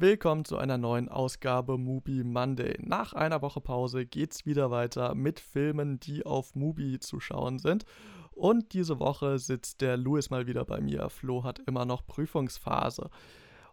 Willkommen 0.00 0.44
zu 0.44 0.56
einer 0.58 0.78
neuen 0.78 1.08
Ausgabe 1.08 1.76
Movie 1.76 2.22
Monday. 2.22 2.76
Nach 2.80 3.14
einer 3.14 3.42
Woche 3.42 3.60
Pause 3.60 4.06
geht's 4.06 4.46
wieder 4.46 4.70
weiter 4.70 5.16
mit 5.16 5.40
Filmen, 5.40 5.98
die 5.98 6.24
auf 6.24 6.54
Mubi 6.54 7.00
zu 7.00 7.18
schauen 7.18 7.58
sind. 7.58 7.84
Und 8.30 8.74
diese 8.74 9.00
Woche 9.00 9.40
sitzt 9.40 9.80
der 9.80 9.96
Louis 9.96 10.30
mal 10.30 10.46
wieder 10.46 10.64
bei 10.64 10.80
mir. 10.80 11.10
Flo 11.10 11.42
hat 11.42 11.58
immer 11.66 11.84
noch 11.84 12.06
Prüfungsphase. 12.06 13.10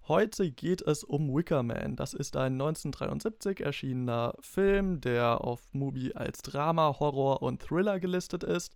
Heute 0.07 0.49
geht 0.49 0.81
es 0.81 1.03
um 1.03 1.31
Wicker 1.31 1.61
Man. 1.61 1.95
Das 1.95 2.15
ist 2.15 2.35
ein 2.37 2.53
1973 2.53 3.59
erschienener 3.59 4.33
Film, 4.39 5.01
der 5.01 5.41
auf 5.41 5.61
Mubi 5.73 6.13
als 6.15 6.41
Drama, 6.41 6.95
Horror 6.99 7.43
und 7.43 7.61
Thriller 7.61 7.99
gelistet 7.99 8.43
ist. 8.43 8.73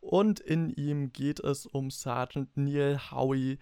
Und 0.00 0.40
in 0.40 0.70
ihm 0.70 1.12
geht 1.12 1.40
es 1.40 1.66
um 1.66 1.90
Sergeant 1.90 2.56
Neil 2.56 2.98
Howie, 3.12 3.58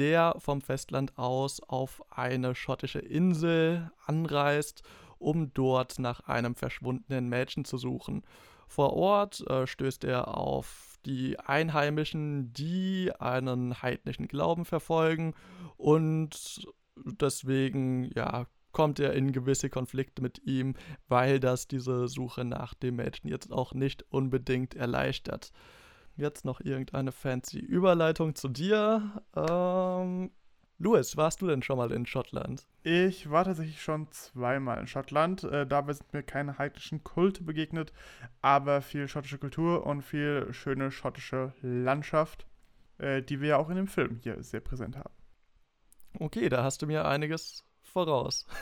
der 0.00 0.34
vom 0.38 0.62
Festland 0.62 1.16
aus 1.18 1.60
auf 1.60 2.02
eine 2.10 2.54
schottische 2.54 3.00
Insel 3.00 3.90
anreist, 4.06 4.82
um 5.18 5.52
dort 5.52 5.98
nach 5.98 6.20
einem 6.20 6.54
verschwundenen 6.54 7.28
Mädchen 7.28 7.66
zu 7.66 7.76
suchen. 7.76 8.24
Vor 8.66 8.94
Ort 8.94 9.46
äh, 9.48 9.66
stößt 9.66 10.04
er 10.04 10.36
auf 10.38 10.98
die 11.04 11.38
Einheimischen, 11.38 12.52
die 12.54 13.12
einen 13.18 13.82
heidnischen 13.82 14.26
Glauben 14.26 14.64
verfolgen 14.64 15.34
und 15.76 16.66
deswegen 16.96 18.10
ja 18.14 18.46
kommt 18.72 19.00
er 19.00 19.12
in 19.14 19.32
gewisse 19.32 19.68
Konflikte 19.68 20.22
mit 20.22 20.46
ihm, 20.46 20.76
weil 21.08 21.40
das 21.40 21.68
diese 21.68 22.08
Suche 22.08 22.44
nach 22.44 22.72
dem 22.72 22.96
Mädchen 22.96 23.28
jetzt 23.28 23.52
auch 23.52 23.74
nicht 23.74 24.04
unbedingt 24.10 24.74
erleichtert. 24.74 25.52
Jetzt 26.20 26.44
noch 26.44 26.60
irgendeine 26.60 27.12
fancy 27.12 27.58
Überleitung 27.58 28.34
zu 28.34 28.48
dir. 28.48 29.22
Ähm, 29.34 30.30
Louis, 30.76 31.16
warst 31.16 31.40
du 31.40 31.46
denn 31.46 31.62
schon 31.62 31.78
mal 31.78 31.90
in 31.92 32.04
Schottland? 32.04 32.66
Ich 32.82 33.30
war 33.30 33.46
tatsächlich 33.46 33.80
schon 33.80 34.06
zweimal 34.12 34.78
in 34.80 34.86
Schottland. 34.86 35.44
Äh, 35.44 35.66
dabei 35.66 35.94
sind 35.94 36.12
mir 36.12 36.22
keine 36.22 36.58
heidnischen 36.58 37.02
Kulte 37.04 37.42
begegnet, 37.42 37.94
aber 38.42 38.82
viel 38.82 39.08
schottische 39.08 39.38
Kultur 39.38 39.86
und 39.86 40.02
viel 40.02 40.52
schöne 40.52 40.90
schottische 40.90 41.54
Landschaft, 41.62 42.46
äh, 42.98 43.22
die 43.22 43.40
wir 43.40 43.48
ja 43.48 43.56
auch 43.56 43.70
in 43.70 43.76
dem 43.76 43.88
Film 43.88 44.18
hier 44.22 44.42
sehr 44.42 44.60
präsent 44.60 44.98
haben. 44.98 45.14
Okay, 46.18 46.50
da 46.50 46.62
hast 46.62 46.82
du 46.82 46.86
mir 46.86 47.06
einiges 47.06 47.64
voraus. 47.82 48.46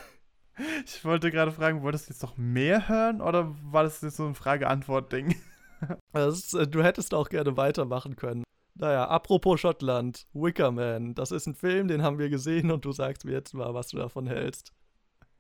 Ich 0.85 1.05
wollte 1.05 1.31
gerade 1.31 1.53
fragen, 1.53 1.83
wolltest 1.83 2.09
du 2.09 2.13
jetzt 2.13 2.23
noch 2.23 2.37
mehr 2.37 2.89
hören 2.89 3.21
oder 3.21 3.55
war 3.63 3.85
das 3.85 4.01
jetzt 4.01 4.17
so 4.17 4.27
ein 4.27 4.35
Frage-Antwort-Ding? 4.35 5.37
Ist, 6.15 6.55
äh, 6.55 6.67
du 6.67 6.83
hättest 6.83 7.15
auch 7.15 7.29
gerne 7.29 7.57
weitermachen 7.57 8.17
können. 8.17 8.45
Naja, 8.75 9.09
apropos 9.09 9.61
Schottland, 9.61 10.27
Wicker 10.33 10.71
Man, 10.71 11.15
das 11.15 11.33
ist 11.33 11.47
ein 11.47 11.57
Film, 11.57 11.89
den 11.89 12.03
haben 12.03 12.21
wir 12.21 12.31
gesehen 12.31 12.71
und 12.71 12.85
du 12.85 12.93
sagst 12.93 13.25
mir 13.25 13.33
jetzt 13.33 13.53
mal, 13.53 13.75
was 13.75 13.89
du 13.89 13.97
davon 13.97 14.27
hältst. 14.27 14.73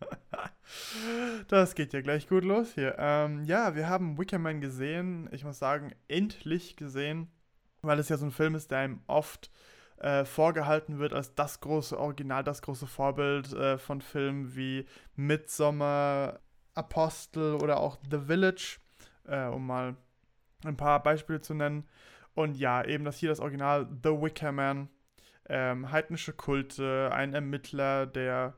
Das 1.48 1.74
geht 1.74 1.94
ja 1.94 2.02
gleich 2.02 2.28
gut 2.28 2.44
los 2.44 2.74
hier. 2.74 2.94
Ähm, 2.98 3.42
ja, 3.44 3.74
wir 3.74 3.88
haben 3.88 4.18
Wicker 4.18 4.38
Man 4.38 4.60
gesehen. 4.60 5.28
Ich 5.32 5.42
muss 5.42 5.58
sagen, 5.58 5.94
endlich 6.08 6.76
gesehen, 6.76 7.30
weil 7.80 7.98
es 7.98 8.10
ja 8.10 8.18
so 8.18 8.26
ein 8.26 8.32
Film 8.32 8.54
ist, 8.54 8.70
der 8.70 8.78
einem 8.78 9.00
oft 9.06 9.50
äh, 9.96 10.24
vorgehalten 10.24 10.98
wird 10.98 11.14
als 11.14 11.34
das 11.34 11.60
große 11.60 11.98
Original, 11.98 12.44
das 12.44 12.60
große 12.62 12.86
Vorbild 12.86 13.52
äh, 13.54 13.78
von 13.78 14.02
Filmen 14.02 14.54
wie 14.54 14.86
Midsommar, 15.16 16.40
Apostel 16.74 17.54
oder 17.54 17.80
auch 17.80 17.98
The 18.10 18.18
Village, 18.26 18.78
äh, 19.24 19.46
um 19.46 19.66
mal 19.66 19.96
ein 20.64 20.76
paar 20.76 21.02
Beispiele 21.02 21.40
zu 21.40 21.54
nennen. 21.54 21.88
Und 22.34 22.56
ja, 22.56 22.84
eben 22.84 23.04
das 23.04 23.18
hier 23.18 23.28
das 23.28 23.40
Original 23.40 23.88
The 24.02 24.10
Wicker 24.10 24.52
Man. 24.52 24.88
Ähm, 25.48 25.90
heidnische 25.90 26.32
Kulte, 26.32 27.10
ein 27.12 27.34
Ermittler, 27.34 28.06
der 28.06 28.54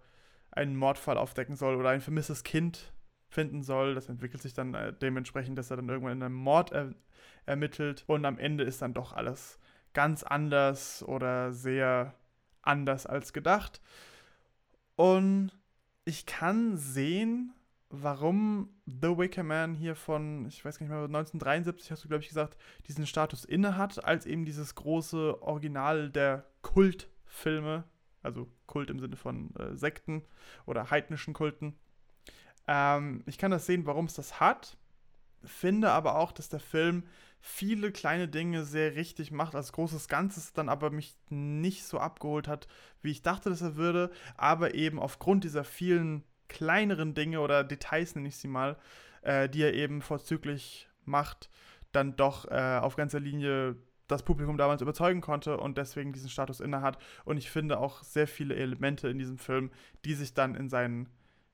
einen 0.51 0.77
Mordfall 0.77 1.17
aufdecken 1.17 1.55
soll 1.55 1.77
oder 1.77 1.91
ein 1.91 2.01
vermisstes 2.01 2.43
Kind 2.43 2.93
finden 3.29 3.63
soll. 3.63 3.95
Das 3.95 4.09
entwickelt 4.09 4.43
sich 4.43 4.55
dann 4.55 4.75
äh, 4.75 4.93
dementsprechend, 4.93 5.57
dass 5.57 5.71
er 5.71 5.77
dann 5.77 5.89
irgendwann 5.89 6.17
in 6.17 6.23
einem 6.23 6.35
Mord 6.35 6.73
er 6.73 6.95
ermittelt. 7.47 8.05
Und 8.07 8.25
am 8.25 8.39
Ende 8.39 8.65
ist 8.65 8.83
dann 8.83 8.95
doch 8.95 9.13
alles 9.13 9.59
ganz 9.95 10.23
anders 10.23 11.03
oder 11.03 11.53
sehr 11.53 12.15
anders 12.63 13.07
als 13.07 13.33
gedacht. 13.33 13.81
Und 14.97 15.53
ich 16.05 16.27
kann 16.27 16.77
sehen, 16.77 17.55
warum 17.91 18.71
The 18.87 19.19
Wicker 19.19 19.43
Man 19.43 19.75
hier 19.75 19.97
von, 19.97 20.47
ich 20.47 20.65
weiß 20.65 20.79
gar 20.79 20.85
nicht 20.87 20.95
mehr, 20.95 21.05
1973 21.05 21.91
hast 21.91 22.05
du, 22.05 22.09
glaube 22.09 22.23
ich, 22.23 22.29
gesagt, 22.29 22.57
diesen 22.87 23.07
Status 23.07 23.45
inne 23.45 23.77
hat, 23.77 24.05
als 24.05 24.27
eben 24.27 24.45
dieses 24.45 24.77
große 24.77 25.43
Original 25.43 26.09
der 26.09 26.47
Kultfilme, 26.63 27.85
also 28.23 28.49
Kult 28.67 28.91
im 28.91 29.01
Sinne 29.01 29.17
von 29.17 29.55
äh, 29.57 29.77
Sekten 29.77 30.23
oder 30.67 30.91
heidnischen 30.91 31.35
Kulten. 31.35 31.75
Ähm, 32.69 33.25
ich 33.27 33.39
kann 33.39 33.51
das 33.51 33.67
sehen, 33.67 33.87
warum 33.87 34.05
es 34.05 34.15
das 34.15 34.39
hat, 34.39 34.79
finde 35.43 35.91
aber 35.91 36.17
auch, 36.17 36.31
dass 36.33 36.49
der 36.49 36.61
Film 36.61 37.05
viele 37.41 37.91
kleine 37.91 38.29
Dinge 38.29 38.65
sehr 38.65 38.95
richtig 38.95 39.33
macht, 39.33 39.55
als 39.55 39.73
großes 39.73 40.09
Ganzes 40.09 40.53
dann 40.53 40.69
aber 40.69 40.91
mich 40.91 41.17
nicht 41.31 41.85
so 41.85 41.99
abgeholt 41.99 42.47
hat, 42.47 42.69
wie 43.03 43.11
ich 43.11 43.23
dachte, 43.23 43.49
dass 43.49 43.63
er 43.63 43.77
würde, 43.77 44.11
aber 44.37 44.75
eben 44.75 44.99
aufgrund 44.99 45.45
dieser 45.45 45.65
vielen 45.65 46.23
kleineren 46.51 47.15
Dinge 47.15 47.41
oder 47.41 47.65
Details, 47.65 48.15
nenne 48.15 48.29
ich 48.29 48.37
sie 48.37 48.49
mal, 48.49 48.77
äh, 49.23 49.49
die 49.49 49.63
er 49.63 49.73
eben 49.73 50.03
vorzüglich 50.03 50.89
macht, 51.07 51.49
dann 51.93 52.17
doch 52.17 52.51
äh, 52.51 52.79
auf 52.79 52.97
ganzer 52.97 53.21
Linie 53.21 53.77
das 54.09 54.25
Publikum 54.25 54.59
damals 54.59 54.83
überzeugen 54.83 55.21
konnte 55.21 55.57
und 55.57 55.79
deswegen 55.79 56.13
diesen 56.13 56.29
Status 56.29 56.61
innehat. 56.61 56.99
Und 57.25 57.37
ich 57.37 57.51
finde 57.51 57.79
auch 57.79 58.03
sehr 58.03 58.27
viele 58.27 58.57
Elemente 58.57 59.09
in 59.09 59.19
diesem 59.19 59.39
Film, 59.39 59.71
die 60.05 60.15
sich 60.15 60.35
dann 60.35 60.57
in 60.57 60.69
seinen, 60.69 61.09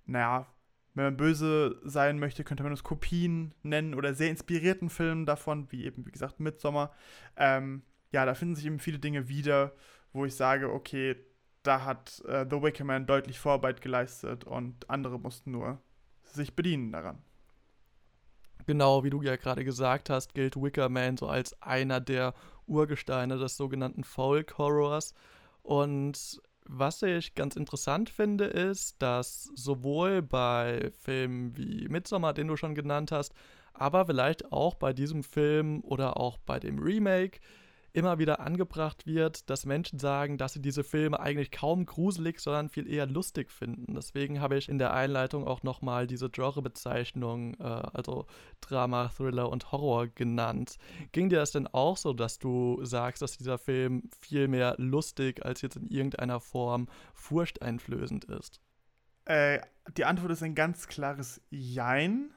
naja, 0.07 0.47
wenn 0.95 1.05
man 1.05 1.17
böse 1.19 1.79
sein 1.85 2.19
möchte, 2.19 2.43
könnte 2.43 2.63
man 2.63 2.73
es 2.73 2.83
Kopien 2.83 3.55
nennen 3.63 3.95
oder 3.95 4.15
sehr 4.15 4.31
inspirierten 4.31 4.89
Filmen 4.89 5.27
davon, 5.27 5.71
wie 5.71 5.85
eben, 5.85 6.07
wie 6.07 6.11
gesagt, 6.11 6.41
Midsommar. 6.41 6.91
Ähm, 7.37 7.83
ja, 8.13 8.25
da 8.25 8.35
finden 8.35 8.57
sich 8.57 8.65
eben 8.65 8.79
viele 8.79 8.99
Dinge 8.99 9.29
wieder, 9.29 9.73
wo 10.15 10.25
ich 10.25 10.35
sage, 10.35 10.73
okay, 10.73 11.17
da 11.67 11.85
hat 11.85 12.23
äh, 12.27 12.47
The 12.49 12.63
Wicker 12.63 12.85
Man 12.85 13.07
deutlich 13.07 13.39
Vorarbeit 13.39 13.81
geleistet 13.81 14.45
und 14.45 14.89
andere 14.89 15.19
mussten 15.19 15.51
nur 15.51 15.81
sich 16.25 16.55
bedienen 16.55 16.93
daran. 16.93 17.19
Genau, 18.67 19.05
wie 19.05 19.11
du 19.11 19.23
ja 19.23 19.37
gerade 19.37 19.65
gesagt 19.65 20.11
hast, 20.11 20.35
gilt 20.35 20.57
Wicker 20.57 20.89
Man 20.89 21.17
so 21.17 21.29
als 21.29 21.61
einer 21.63 22.01
der 22.01 22.35
Urgesteine 22.67 23.39
des 23.39 23.57
sogenannten 23.57 24.03
Folk 24.03 24.59
Horrors. 24.59 25.15
Und 25.63 26.41
was 26.65 27.03
ich 27.03 27.35
ganz 27.35 27.55
interessant 27.55 28.11
finde, 28.11 28.47
ist, 28.47 29.01
dass 29.01 29.45
sowohl 29.55 30.21
bei 30.21 30.91
Filmen 31.01 31.57
wie 31.57 31.89
Midsommar, 31.89 32.35
den 32.35 32.49
du 32.49 32.57
schon 32.57 32.75
genannt 32.75 33.13
hast, 33.13 33.33
aber 33.73 34.07
vielleicht 34.07 34.51
auch 34.53 34.75
bei 34.75 34.93
diesem 34.93 35.23
Film 35.23 35.81
oder 35.83 36.17
auch 36.17 36.39
bei 36.39 36.59
dem 36.59 36.79
Remake 36.79 37.39
immer 37.97 38.19
wieder 38.19 38.41
angebracht 38.41 39.07
wird, 39.07 39.49
dass 39.49 39.65
Menschen 39.65 39.99
sagen, 39.99 40.37
dass 40.37 40.53
sie 40.53 40.61
diese 40.61 40.85
Filme 40.85 41.19
eigentlich 41.19 41.51
kaum 41.51 41.87
gruselig, 41.87 42.41
sondern 42.41 42.69
viel 42.69 42.87
eher 42.87 43.07
lustig 43.07 43.51
finden. 43.51 43.95
Deswegen 43.95 44.41
habe 44.41 44.59
ich 44.59 44.69
in 44.69 44.77
der 44.77 44.93
Einleitung 44.93 45.47
auch 45.47 45.63
nochmal 45.63 46.07
diese 46.07 46.29
Genrebezeichnung, 46.29 47.55
äh, 47.55 47.63
also 47.63 48.27
Drama, 48.61 49.09
Thriller 49.09 49.49
und 49.49 49.73
Horror 49.73 50.09
genannt. 50.09 50.77
Ging 51.13 51.31
dir 51.31 51.39
das 51.39 51.53
denn 51.53 51.67
auch 51.69 51.97
so, 51.97 52.13
dass 52.13 52.39
du 52.39 52.85
sagst, 52.85 53.23
dass 53.23 53.39
dieser 53.39 53.57
Film 53.57 54.03
viel 54.21 54.47
mehr 54.47 54.75
lustig 54.77 55.43
als 55.45 55.63
jetzt 55.63 55.77
in 55.77 55.89
irgendeiner 55.89 56.41
Form 56.41 56.89
furchteinflößend 57.15 58.27
ist? 58.27 58.61
Äh, 59.25 59.61
die 59.97 60.05
Antwort 60.05 60.33
ist 60.33 60.43
ein 60.43 60.55
ganz 60.55 60.87
klares 60.87 61.41
Jein. 61.49 62.31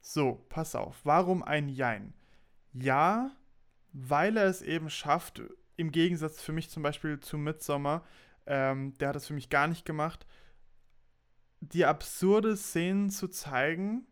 So, 0.00 0.46
pass 0.48 0.74
auf. 0.74 0.96
Warum 1.04 1.42
ein 1.42 1.68
Jein? 1.68 2.14
Ja, 2.72 3.32
weil 3.92 4.36
er 4.36 4.46
es 4.46 4.62
eben 4.62 4.90
schafft, 4.90 5.42
im 5.76 5.92
Gegensatz 5.92 6.40
für 6.40 6.52
mich 6.52 6.70
zum 6.70 6.82
Beispiel 6.82 7.20
zu 7.20 7.38
Midsommar, 7.38 8.04
ähm, 8.46 8.94
der 8.98 9.08
hat 9.08 9.16
es 9.16 9.26
für 9.26 9.34
mich 9.34 9.48
gar 9.48 9.66
nicht 9.66 9.84
gemacht, 9.84 10.26
die 11.60 11.84
absurde 11.84 12.56
Szenen 12.56 13.10
zu 13.10 13.28
zeigen, 13.28 14.06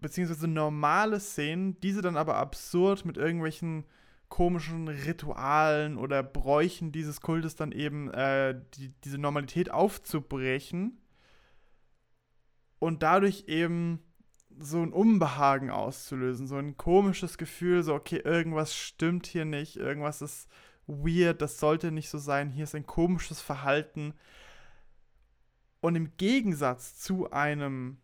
beziehungsweise 0.00 0.48
normale 0.48 1.20
Szenen, 1.20 1.78
diese 1.80 2.02
dann 2.02 2.16
aber 2.16 2.36
absurd 2.36 3.04
mit 3.04 3.16
irgendwelchen 3.16 3.84
komischen 4.28 4.88
Ritualen 4.88 5.98
oder 5.98 6.22
Bräuchen 6.22 6.90
dieses 6.90 7.20
Kultes 7.20 7.54
dann 7.54 7.70
eben 7.70 8.10
äh, 8.12 8.58
die, 8.74 8.88
diese 9.04 9.18
Normalität 9.18 9.70
aufzubrechen 9.70 10.98
und 12.78 13.02
dadurch 13.02 13.44
eben 13.46 14.02
so 14.58 14.82
ein 14.82 14.92
Unbehagen 14.92 15.70
auszulösen, 15.70 16.46
so 16.46 16.56
ein 16.56 16.76
komisches 16.76 17.38
Gefühl, 17.38 17.82
so, 17.82 17.94
okay, 17.94 18.20
irgendwas 18.24 18.74
stimmt 18.74 19.26
hier 19.26 19.44
nicht, 19.44 19.76
irgendwas 19.76 20.22
ist 20.22 20.48
weird, 20.86 21.40
das 21.42 21.58
sollte 21.58 21.92
nicht 21.92 22.08
so 22.08 22.18
sein, 22.18 22.50
hier 22.50 22.64
ist 22.64 22.74
ein 22.74 22.86
komisches 22.86 23.40
Verhalten. 23.40 24.14
Und 25.80 25.96
im 25.96 26.16
Gegensatz 26.16 26.98
zu 26.98 27.30
einem, 27.30 27.98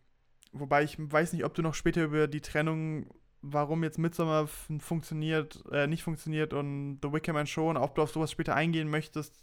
wobei 0.51 0.83
ich 0.83 0.97
weiß 0.99 1.33
nicht, 1.33 1.45
ob 1.45 1.53
du 1.53 1.61
noch 1.61 1.73
später 1.73 2.03
über 2.03 2.27
die 2.27 2.41
Trennung, 2.41 3.09
warum 3.41 3.83
jetzt 3.83 3.97
Midsommar 3.97 4.47
funktioniert, 4.47 5.63
äh, 5.71 5.87
nicht 5.87 6.03
funktioniert 6.03 6.53
und 6.53 6.99
The 7.01 7.13
Wicker 7.13 7.33
Man 7.33 7.47
schon, 7.47 7.77
ob 7.77 7.95
du 7.95 8.01
auf 8.01 8.11
sowas 8.11 8.31
später 8.31 8.55
eingehen 8.55 8.89
möchtest, 8.89 9.33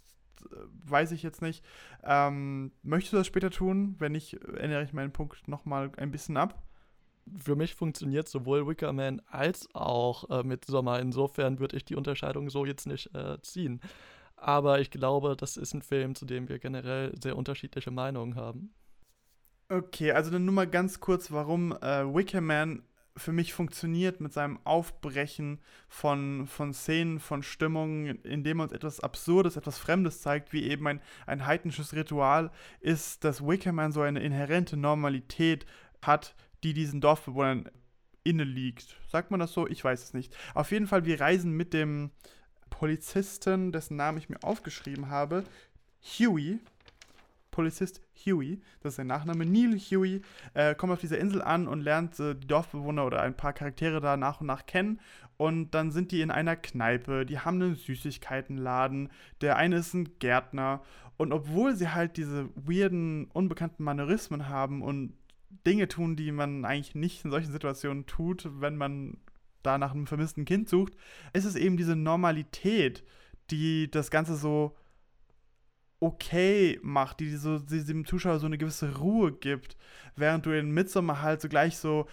äh, 0.51 0.55
weiß 0.85 1.11
ich 1.13 1.23
jetzt 1.23 1.41
nicht. 1.41 1.65
Ähm, 2.03 2.71
möchtest 2.83 3.13
du 3.13 3.17
das 3.17 3.27
später 3.27 3.49
tun? 3.49 3.95
Wenn 3.97 4.11
nicht, 4.11 4.33
ändere 4.55 4.83
ich 4.83 4.93
meinen 4.93 5.13
Punkt 5.13 5.47
nochmal 5.47 5.91
ein 5.97 6.11
bisschen 6.11 6.37
ab. 6.37 6.66
Für 7.37 7.55
mich 7.55 7.75
funktioniert 7.75 8.27
sowohl 8.27 8.67
Wicker 8.67 8.93
Man 8.93 9.21
als 9.27 9.67
auch 9.73 10.29
äh, 10.29 10.43
Midsommar. 10.43 10.99
Insofern 10.99 11.59
würde 11.59 11.77
ich 11.77 11.85
die 11.85 11.95
Unterscheidung 11.95 12.49
so 12.49 12.65
jetzt 12.65 12.87
nicht 12.87 13.13
äh, 13.15 13.41
ziehen. 13.41 13.81
Aber 14.35 14.79
ich 14.79 14.91
glaube, 14.91 15.35
das 15.35 15.57
ist 15.57 15.73
ein 15.73 15.81
Film, 15.81 16.15
zu 16.15 16.25
dem 16.25 16.47
wir 16.47 16.59
generell 16.59 17.13
sehr 17.21 17.35
unterschiedliche 17.35 17.91
Meinungen 17.91 18.35
haben. 18.35 18.73
Okay, 19.69 20.11
also 20.11 20.31
dann 20.31 20.45
nur 20.45 20.53
mal 20.53 20.67
ganz 20.67 20.99
kurz, 20.99 21.31
warum 21.31 21.71
äh, 21.73 22.05
Wicker 22.05 22.41
Man 22.41 22.83
für 23.17 23.31
mich 23.31 23.53
funktioniert 23.53 24.21
mit 24.21 24.31
seinem 24.31 24.59
Aufbrechen 24.63 25.59
von, 25.89 26.47
von 26.47 26.73
Szenen, 26.73 27.19
von 27.19 27.43
Stimmungen, 27.43 28.21
indem 28.23 28.59
uns 28.59 28.71
etwas 28.71 28.99
Absurdes, 28.99 29.57
etwas 29.57 29.77
Fremdes 29.77 30.21
zeigt, 30.21 30.53
wie 30.53 30.63
eben 30.63 30.87
ein, 30.87 31.01
ein 31.25 31.45
heidnisches 31.45 31.93
Ritual, 31.93 32.51
ist, 32.79 33.23
dass 33.23 33.45
Wickerman 33.45 33.91
so 33.91 34.01
eine 34.01 34.21
inhärente 34.21 34.77
Normalität 34.77 35.65
hat, 36.01 36.35
die 36.67 36.73
diesen 36.73 37.01
Dorfbewohnern 37.01 37.69
inne 38.23 38.43
liegt. 38.43 38.97
Sagt 39.07 39.31
man 39.31 39.39
das 39.39 39.53
so? 39.53 39.67
Ich 39.67 39.83
weiß 39.83 40.03
es 40.03 40.13
nicht. 40.13 40.35
Auf 40.53 40.71
jeden 40.71 40.87
Fall, 40.87 41.05
wir 41.05 41.21
reisen 41.21 41.53
mit 41.53 41.73
dem 41.73 42.11
Polizisten, 42.69 43.71
dessen 43.71 43.95
Namen 43.95 44.17
ich 44.17 44.29
mir 44.29 44.43
aufgeschrieben 44.43 45.09
habe, 45.09 45.45
Huey, 46.19 46.59
Polizist 47.51 48.01
Huey, 48.25 48.61
das 48.81 48.93
ist 48.93 48.97
sein 48.97 49.07
Nachname, 49.07 49.45
Neil 49.45 49.79
Huey, 49.79 50.21
äh, 50.53 50.75
kommt 50.75 50.91
auf 50.91 50.99
dieser 50.99 51.17
Insel 51.17 51.41
an 51.41 51.67
und 51.67 51.81
lernt 51.81 52.19
äh, 52.19 52.35
die 52.35 52.47
Dorfbewohner 52.47 53.05
oder 53.05 53.21
ein 53.21 53.35
paar 53.35 53.53
Charaktere 53.53 54.01
da 54.01 54.17
nach 54.17 54.41
und 54.41 54.47
nach 54.47 54.65
kennen. 54.65 54.99
Und 55.37 55.71
dann 55.71 55.91
sind 55.91 56.11
die 56.11 56.21
in 56.21 56.31
einer 56.31 56.55
Kneipe, 56.55 57.25
die 57.25 57.39
haben 57.39 57.61
einen 57.61 57.75
Süßigkeitenladen, 57.75 59.09
der 59.41 59.55
eine 59.55 59.77
ist 59.77 59.93
ein 59.93 60.19
Gärtner. 60.19 60.81
Und 61.15 61.31
obwohl 61.31 61.75
sie 61.75 61.89
halt 61.89 62.17
diese 62.17 62.49
weirden, 62.55 63.29
unbekannten 63.31 63.83
Mannerismen 63.83 64.49
haben 64.49 64.81
und 64.81 65.13
Dinge 65.49 65.87
tun, 65.87 66.15
die 66.15 66.31
man 66.31 66.65
eigentlich 66.65 66.95
nicht 66.95 67.23
in 67.25 67.31
solchen 67.31 67.51
Situationen 67.51 68.05
tut, 68.05 68.49
wenn 68.59 68.75
man 68.75 69.17
da 69.63 69.77
nach 69.77 69.93
einem 69.93 70.07
vermissten 70.07 70.45
Kind 70.45 70.69
sucht, 70.69 70.93
ist 71.33 71.45
es 71.45 71.55
eben 71.55 71.77
diese 71.77 71.95
Normalität, 71.95 73.03
die 73.49 73.89
das 73.89 74.11
Ganze 74.11 74.35
so 74.35 74.75
okay 75.99 76.79
macht, 76.83 77.19
die, 77.19 77.35
so, 77.35 77.59
die 77.59 77.83
dem 77.83 78.05
Zuschauer 78.05 78.39
so 78.39 78.45
eine 78.45 78.57
gewisse 78.57 78.97
Ruhe 78.97 79.31
gibt, 79.31 79.77
während 80.15 80.45
du 80.45 80.51
in 80.51 80.71
Midsommar 80.71 81.21
halt 81.21 81.41
so 81.41 81.49
gleich 81.49 81.77
so 81.77 82.07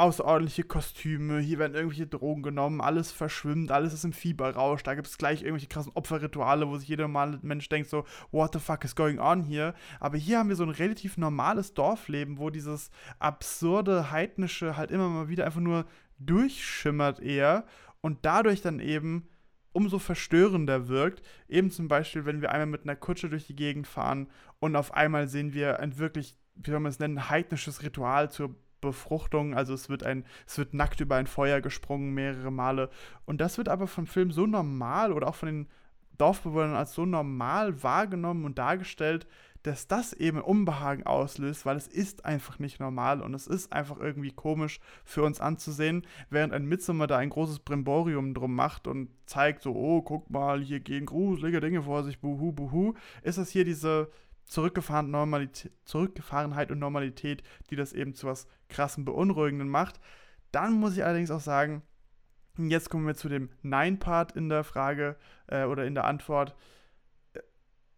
außerordentliche 0.00 0.64
Kostüme, 0.64 1.40
hier 1.40 1.58
werden 1.58 1.74
irgendwelche 1.74 2.06
Drogen 2.06 2.42
genommen, 2.42 2.80
alles 2.80 3.12
verschwimmt, 3.12 3.70
alles 3.70 3.92
ist 3.92 4.04
im 4.04 4.12
Fieberrausch, 4.12 4.82
da 4.82 4.94
gibt 4.94 5.06
es 5.06 5.18
gleich 5.18 5.42
irgendwelche 5.42 5.68
krassen 5.68 5.92
Opferrituale, 5.94 6.68
wo 6.68 6.76
sich 6.76 6.88
jeder 6.88 7.04
normale 7.04 7.38
Mensch 7.42 7.68
denkt 7.68 7.90
so, 7.90 8.04
what 8.30 8.52
the 8.54 8.58
fuck 8.58 8.84
is 8.84 8.96
going 8.96 9.18
on 9.18 9.42
here? 9.42 9.74
Aber 10.00 10.16
hier 10.16 10.38
haben 10.38 10.48
wir 10.48 10.56
so 10.56 10.64
ein 10.64 10.70
relativ 10.70 11.18
normales 11.18 11.74
Dorfleben, 11.74 12.38
wo 12.38 12.50
dieses 12.50 12.90
absurde, 13.18 14.10
heidnische 14.10 14.76
halt 14.76 14.90
immer 14.90 15.08
mal 15.08 15.28
wieder 15.28 15.44
einfach 15.44 15.60
nur 15.60 15.84
durchschimmert 16.18 17.20
eher 17.20 17.66
und 18.00 18.18
dadurch 18.22 18.62
dann 18.62 18.80
eben 18.80 19.28
umso 19.72 19.98
verstörender 19.98 20.88
wirkt. 20.88 21.22
Eben 21.48 21.70
zum 21.70 21.88
Beispiel, 21.88 22.24
wenn 22.24 22.40
wir 22.40 22.50
einmal 22.52 22.66
mit 22.66 22.82
einer 22.84 22.96
Kutsche 22.96 23.28
durch 23.28 23.46
die 23.46 23.56
Gegend 23.56 23.86
fahren 23.86 24.28
und 24.58 24.76
auf 24.76 24.94
einmal 24.94 25.28
sehen 25.28 25.52
wir 25.52 25.80
ein 25.80 25.98
wirklich, 25.98 26.36
wie 26.54 26.70
soll 26.70 26.80
man 26.80 26.90
es 26.90 26.98
nennen, 26.98 27.28
heidnisches 27.28 27.82
Ritual 27.82 28.30
zur 28.30 28.56
Befruchtung. 28.80 29.54
Also 29.54 29.74
es 29.74 29.88
wird 29.88 30.04
ein, 30.04 30.24
es 30.46 30.58
wird 30.58 30.74
nackt 30.74 31.00
über 31.00 31.16
ein 31.16 31.26
Feuer 31.26 31.60
gesprungen 31.60 32.14
mehrere 32.14 32.50
Male. 32.50 32.90
Und 33.26 33.40
das 33.40 33.58
wird 33.58 33.68
aber 33.68 33.86
vom 33.86 34.06
Film 34.06 34.30
so 34.30 34.46
normal 34.46 35.12
oder 35.12 35.28
auch 35.28 35.34
von 35.34 35.48
den 35.48 35.68
Dorfbewohnern 36.18 36.74
als 36.74 36.94
so 36.94 37.06
normal 37.06 37.82
wahrgenommen 37.82 38.44
und 38.44 38.58
dargestellt, 38.58 39.26
dass 39.62 39.86
das 39.86 40.12
eben 40.12 40.40
Unbehagen 40.40 41.04
auslöst, 41.04 41.66
weil 41.66 41.76
es 41.76 41.86
ist 41.86 42.24
einfach 42.24 42.58
nicht 42.58 42.80
normal 42.80 43.20
und 43.20 43.34
es 43.34 43.46
ist 43.46 43.72
einfach 43.72 43.98
irgendwie 43.98 44.30
komisch 44.30 44.80
für 45.04 45.22
uns 45.22 45.40
anzusehen, 45.40 46.06
während 46.30 46.52
ein 46.52 46.66
Midsommar 46.66 47.06
da 47.06 47.18
ein 47.18 47.30
großes 47.30 47.60
Brimborium 47.60 48.32
drum 48.32 48.54
macht 48.54 48.86
und 48.86 49.10
zeigt 49.26 49.62
so, 49.62 49.74
oh, 49.74 50.02
guck 50.02 50.30
mal, 50.30 50.62
hier 50.62 50.80
gehen 50.80 51.06
gruselige 51.06 51.60
Dinge 51.60 51.82
vor 51.82 52.04
sich, 52.04 52.20
buhu, 52.20 52.52
buhu, 52.52 52.94
ist 53.22 53.36
es 53.36 53.50
hier 53.50 53.64
diese 53.64 54.10
zurückgefahren 54.50 55.10
Normalität, 55.10 55.72
Zurückgefahrenheit 55.84 56.70
und 56.70 56.78
Normalität, 56.78 57.42
die 57.70 57.76
das 57.76 57.92
eben 57.92 58.14
zu 58.14 58.26
was 58.26 58.46
krassen 58.68 59.04
Beunruhigenden 59.04 59.68
macht. 59.68 60.00
Dann 60.52 60.74
muss 60.74 60.96
ich 60.96 61.04
allerdings 61.04 61.30
auch 61.30 61.40
sagen, 61.40 61.82
jetzt 62.58 62.90
kommen 62.90 63.06
wir 63.06 63.14
zu 63.14 63.28
dem 63.28 63.50
Nein-Part 63.62 64.32
in 64.32 64.48
der 64.48 64.64
Frage 64.64 65.16
äh, 65.46 65.64
oder 65.64 65.86
in 65.86 65.94
der 65.94 66.04
Antwort 66.04 66.56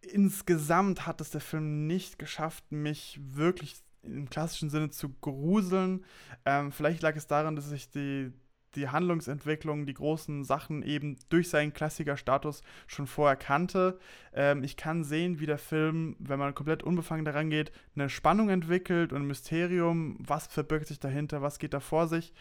insgesamt 0.03 1.07
hat 1.07 1.21
es 1.21 1.31
der 1.31 1.41
Film 1.41 1.87
nicht 1.87 2.19
geschafft, 2.19 2.71
mich 2.71 3.19
wirklich 3.23 3.75
im 4.01 4.29
klassischen 4.29 4.69
Sinne 4.69 4.89
zu 4.89 5.09
gruseln. 5.09 6.03
Ähm, 6.45 6.71
vielleicht 6.71 7.01
lag 7.01 7.15
es 7.15 7.27
daran, 7.27 7.55
dass 7.55 7.71
ich 7.71 7.89
die, 7.89 8.31
die 8.75 8.89
Handlungsentwicklung, 8.89 9.85
die 9.85 9.93
großen 9.93 10.43
Sachen 10.43 10.83
eben 10.83 11.17
durch 11.29 11.49
seinen 11.49 11.73
Klassikerstatus 11.73 12.61
schon 12.87 13.07
vorher 13.07 13.35
kannte. 13.35 13.99
Ähm, 14.33 14.63
ich 14.63 14.77
kann 14.77 15.03
sehen, 15.03 15.39
wie 15.39 15.45
der 15.45 15.57
Film, 15.57 16.15
wenn 16.19 16.39
man 16.39 16.55
komplett 16.55 16.83
unbefangen 16.83 17.25
daran 17.25 17.49
geht, 17.49 17.71
eine 17.95 18.09
Spannung 18.09 18.49
entwickelt 18.49 19.13
und 19.13 19.23
ein 19.23 19.27
Mysterium, 19.27 20.17
was 20.19 20.47
verbirgt 20.47 20.87
sich 20.87 20.99
dahinter, 20.99 21.41
was 21.41 21.59
geht 21.59 21.73
da 21.73 21.79
vor 21.79 22.07
sich. 22.07 22.33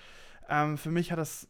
Ähm, 0.48 0.78
für 0.78 0.90
mich 0.90 1.12
hat 1.12 1.18
das 1.18 1.48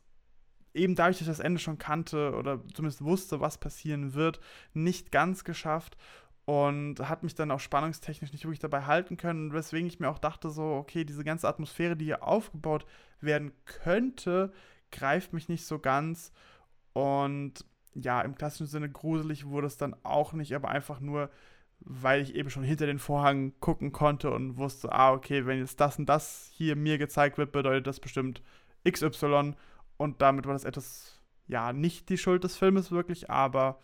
eben 0.74 0.94
dadurch, 0.94 1.18
dass 1.18 1.28
ich 1.28 1.36
das 1.36 1.40
Ende 1.40 1.60
schon 1.60 1.78
kannte 1.78 2.34
oder 2.34 2.62
zumindest 2.74 3.04
wusste, 3.04 3.40
was 3.40 3.58
passieren 3.58 4.14
wird, 4.14 4.40
nicht 4.72 5.12
ganz 5.12 5.44
geschafft 5.44 5.96
und 6.44 7.08
hat 7.08 7.22
mich 7.22 7.34
dann 7.34 7.50
auch 7.50 7.60
spannungstechnisch 7.60 8.32
nicht 8.32 8.44
wirklich 8.44 8.58
dabei 8.58 8.82
halten 8.82 9.16
können, 9.16 9.52
weswegen 9.52 9.86
ich 9.86 10.00
mir 10.00 10.08
auch 10.08 10.18
dachte, 10.18 10.50
so, 10.50 10.62
okay, 10.62 11.04
diese 11.04 11.24
ganze 11.24 11.48
Atmosphäre, 11.48 11.96
die 11.96 12.06
hier 12.06 12.24
aufgebaut 12.24 12.84
werden 13.20 13.52
könnte, 13.64 14.52
greift 14.92 15.32
mich 15.32 15.48
nicht 15.48 15.66
so 15.66 15.78
ganz 15.78 16.32
und 16.92 17.64
ja, 17.94 18.22
im 18.22 18.34
klassischen 18.34 18.66
Sinne 18.66 18.90
gruselig 18.90 19.46
wurde 19.46 19.66
es 19.66 19.76
dann 19.76 19.94
auch 20.02 20.32
nicht, 20.32 20.54
aber 20.54 20.68
einfach 20.68 21.00
nur, 21.00 21.30
weil 21.80 22.22
ich 22.22 22.34
eben 22.34 22.50
schon 22.50 22.62
hinter 22.62 22.86
den 22.86 22.98
Vorhang 22.98 23.52
gucken 23.60 23.92
konnte 23.92 24.30
und 24.30 24.56
wusste, 24.56 24.92
ah, 24.92 25.12
okay, 25.12 25.46
wenn 25.46 25.58
jetzt 25.58 25.80
das 25.80 25.98
und 25.98 26.06
das 26.06 26.50
hier 26.54 26.76
mir 26.76 26.98
gezeigt 26.98 27.38
wird, 27.38 27.52
bedeutet 27.52 27.86
das 27.86 28.00
bestimmt 28.00 28.42
XY 28.88 29.54
und 29.96 30.22
damit 30.22 30.46
war 30.46 30.52
das 30.54 30.64
etwas, 30.64 31.20
ja, 31.48 31.72
nicht 31.72 32.08
die 32.08 32.18
Schuld 32.18 32.44
des 32.44 32.56
Filmes 32.56 32.90
wirklich, 32.90 33.30
aber 33.30 33.80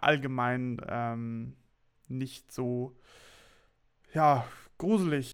allgemein 0.00 0.80
ähm, 0.88 1.56
nicht 2.08 2.52
so, 2.52 2.96
ja, 4.12 4.46
gruselig. 4.78 5.32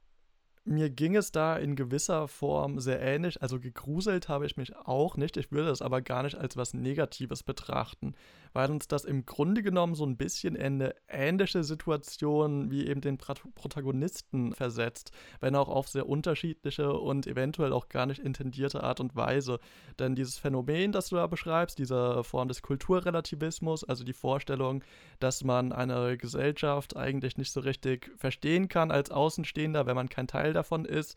Mir 0.65 0.91
ging 0.91 1.17
es 1.17 1.33
da 1.33 1.57
in 1.57 1.75
gewisser 1.75 2.29
Form 2.29 2.79
sehr 2.79 3.01
ähnlich. 3.01 3.43
Also 3.43 3.59
gegruselt 3.59 4.29
habe 4.29 4.47
ich 4.47 4.57
mich 4.57 4.77
auch 4.77 5.17
nicht. 5.17 5.37
Ich 5.37 5.51
würde 5.51 5.71
es 5.71 5.83
aber 5.83 6.03
gar 6.03 6.23
nicht 6.23 6.37
als 6.37 6.57
was 6.57 6.73
Negatives 6.73 7.43
betrachten, 7.43 8.15
weil 8.53 8.71
uns 8.71 8.87
das 8.87 9.05
im 9.05 9.25
Grunde 9.25 9.63
genommen 9.63 9.95
so 9.95 10.05
ein 10.05 10.17
bisschen 10.17 10.55
in 10.55 10.83
eine 10.83 10.95
ähnliche 11.09 11.65
Situation 11.65 12.71
wie 12.71 12.87
eben 12.87 13.01
den 13.01 13.19
Protagonisten 13.19 14.55
versetzt, 14.55 15.13
wenn 15.41 15.57
auch 15.57 15.69
auf 15.69 15.89
sehr 15.89 16.09
unterschiedliche 16.09 16.93
und 16.93 17.27
eventuell 17.27 17.73
auch 17.73 17.89
gar 17.89 18.07
nicht 18.07 18.21
intendierte 18.21 18.83
Art 18.83 19.01
und 19.01 19.17
Weise. 19.17 19.59
Denn 19.99 20.15
dieses 20.15 20.39
Phänomen, 20.39 20.93
das 20.93 21.09
du 21.09 21.17
da 21.17 21.27
beschreibst, 21.27 21.79
diese 21.79 22.23
Form 22.25 22.49
des 22.49 22.63
Kulturrelativismus, 22.63 23.85
also 23.85 24.05
die 24.05 24.13
Vorstellung, 24.13 24.85
dass 25.19 25.45
man 25.45 25.73
eine 25.73 26.17
Gesellschaft 26.17 26.97
eigentlich 26.97 27.37
nicht 27.37 27.53
so 27.53 27.61
richtig 27.61 28.11
verstehen 28.17 28.69
kann 28.69 28.91
als 28.91 29.11
Außenstehender, 29.11 29.87
wenn 29.87 29.97
man 29.97 30.09
kein 30.09 30.27
Teil 30.27 30.43
Teil 30.43 30.53
davon 30.53 30.85
ist, 30.85 31.17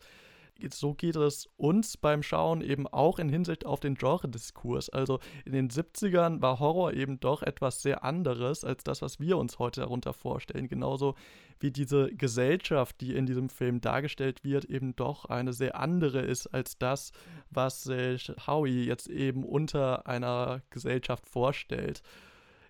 so 0.70 0.94
geht 0.94 1.16
es 1.16 1.48
uns 1.56 1.96
beim 1.96 2.22
Schauen 2.22 2.60
eben 2.60 2.86
auch 2.86 3.18
in 3.18 3.28
Hinsicht 3.28 3.66
auf 3.66 3.80
den 3.80 3.94
Genre-Diskurs. 3.94 4.88
Also 4.90 5.20
in 5.44 5.52
den 5.52 5.70
70ern 5.70 6.40
war 6.40 6.58
Horror 6.58 6.92
eben 6.92 7.20
doch 7.20 7.42
etwas 7.42 7.82
sehr 7.82 8.04
anderes 8.04 8.64
als 8.64 8.84
das, 8.84 9.02
was 9.02 9.20
wir 9.20 9.38
uns 9.38 9.58
heute 9.58 9.80
darunter 9.80 10.12
vorstellen. 10.12 10.68
Genauso 10.68 11.14
wie 11.60 11.70
diese 11.70 12.14
Gesellschaft, 12.14 13.00
die 13.00 13.14
in 13.14 13.26
diesem 13.26 13.48
Film 13.48 13.80
dargestellt 13.80 14.44
wird, 14.44 14.64
eben 14.66 14.96
doch 14.96 15.26
eine 15.26 15.52
sehr 15.52 15.78
andere 15.78 16.20
ist 16.20 16.46
als 16.48 16.78
das, 16.78 17.12
was 17.50 17.82
sich 17.82 18.32
Howie 18.46 18.84
jetzt 18.84 19.08
eben 19.08 19.44
unter 19.44 20.06
einer 20.06 20.62
Gesellschaft 20.70 21.26
vorstellt. 21.26 22.02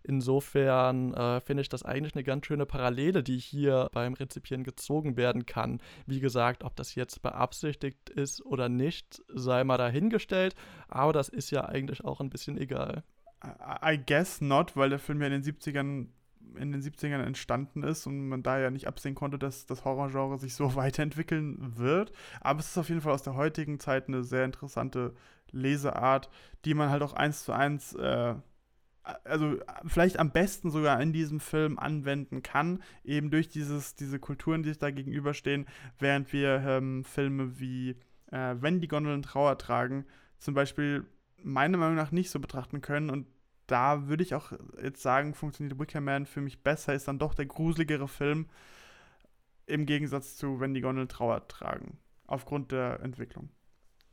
Insofern 0.08 1.14
äh, 1.14 1.40
finde 1.40 1.62
ich 1.62 1.68
das 1.68 1.82
eigentlich 1.82 2.14
eine 2.14 2.22
ganz 2.22 2.46
schöne 2.46 2.64
Parallele, 2.64 3.24
die 3.24 3.38
hier 3.38 3.88
beim 3.92 4.14
Rezipieren 4.14 4.62
gezogen 4.62 5.16
werden 5.16 5.46
kann. 5.46 5.80
Wie 6.06 6.20
gesagt, 6.20 6.62
ob 6.62 6.76
das 6.76 6.94
jetzt 6.94 7.22
beabsichtigt 7.22 8.08
ist 8.10 8.44
oder 8.46 8.68
nicht, 8.68 9.22
sei 9.34 9.64
mal 9.64 9.78
dahingestellt, 9.78 10.54
aber 10.86 11.12
das 11.12 11.28
ist 11.28 11.50
ja 11.50 11.64
eigentlich 11.64 12.04
auch 12.04 12.20
ein 12.20 12.30
bisschen 12.30 12.56
egal. 12.56 13.02
I 13.44 13.98
guess 13.98 14.40
not, 14.40 14.76
weil 14.76 14.90
der 14.90 15.00
Film 15.00 15.20
ja 15.20 15.26
in 15.26 15.42
den 15.42 15.42
70ern 15.42 16.06
in 16.54 16.70
den 16.72 16.80
70ern 16.80 17.22
entstanden 17.22 17.82
ist 17.82 18.06
und 18.06 18.28
man 18.28 18.44
da 18.44 18.58
ja 18.58 18.70
nicht 18.70 18.86
absehen 18.86 19.16
konnte, 19.16 19.38
dass 19.38 19.66
das 19.66 19.84
Horrorgenre 19.84 20.38
sich 20.38 20.54
so 20.54 20.74
weiterentwickeln 20.76 21.76
wird. 21.76 22.12
Aber 22.40 22.60
es 22.60 22.68
ist 22.68 22.78
auf 22.78 22.88
jeden 22.88 23.00
Fall 23.00 23.12
aus 23.12 23.24
der 23.24 23.34
heutigen 23.34 23.80
Zeit 23.80 24.06
eine 24.06 24.22
sehr 24.22 24.44
interessante 24.44 25.14
Leseart, 25.50 26.30
die 26.64 26.74
man 26.74 26.90
halt 26.90 27.02
auch 27.02 27.12
eins 27.12 27.44
zu 27.44 27.52
eins 27.52 27.92
äh, 27.94 28.36
also 29.24 29.58
vielleicht 29.86 30.18
am 30.18 30.32
besten 30.32 30.70
sogar 30.70 31.00
in 31.00 31.12
diesem 31.12 31.40
Film 31.40 31.78
anwenden 31.78 32.42
kann, 32.42 32.82
eben 33.04 33.30
durch 33.30 33.48
dieses, 33.48 33.94
diese 33.94 34.18
Kulturen, 34.18 34.62
die 34.62 34.70
sich 34.70 34.78
da 34.78 34.90
gegenüberstehen, 34.90 35.66
während 35.98 36.32
wir 36.32 36.62
ähm, 36.66 37.04
Filme 37.04 37.58
wie 37.60 37.96
äh, 38.32 38.56
Wenn 38.58 38.80
die 38.80 38.88
Gondeln 38.88 39.22
Trauer 39.22 39.58
tragen, 39.58 40.06
zum 40.38 40.54
Beispiel 40.54 41.06
meiner 41.42 41.78
Meinung 41.78 41.94
nach 41.94 42.10
nicht 42.10 42.30
so 42.30 42.40
betrachten 42.40 42.80
können 42.80 43.10
und 43.10 43.26
da 43.66 44.08
würde 44.08 44.22
ich 44.22 44.34
auch 44.34 44.52
jetzt 44.82 45.02
sagen, 45.02 45.34
funktioniert 45.34 45.78
Wicker 45.78 46.00
Man 46.00 46.26
für 46.26 46.40
mich 46.40 46.62
besser, 46.62 46.94
ist 46.94 47.08
dann 47.08 47.18
doch 47.18 47.34
der 47.34 47.46
gruseligere 47.46 48.08
Film 48.08 48.46
im 49.66 49.86
Gegensatz 49.86 50.36
zu 50.36 50.60
Wenn 50.60 50.74
die 50.74 50.80
Gondeln 50.80 51.08
Trauer 51.08 51.46
tragen, 51.48 51.98
aufgrund 52.26 52.72
der 52.72 53.00
Entwicklung. 53.00 53.50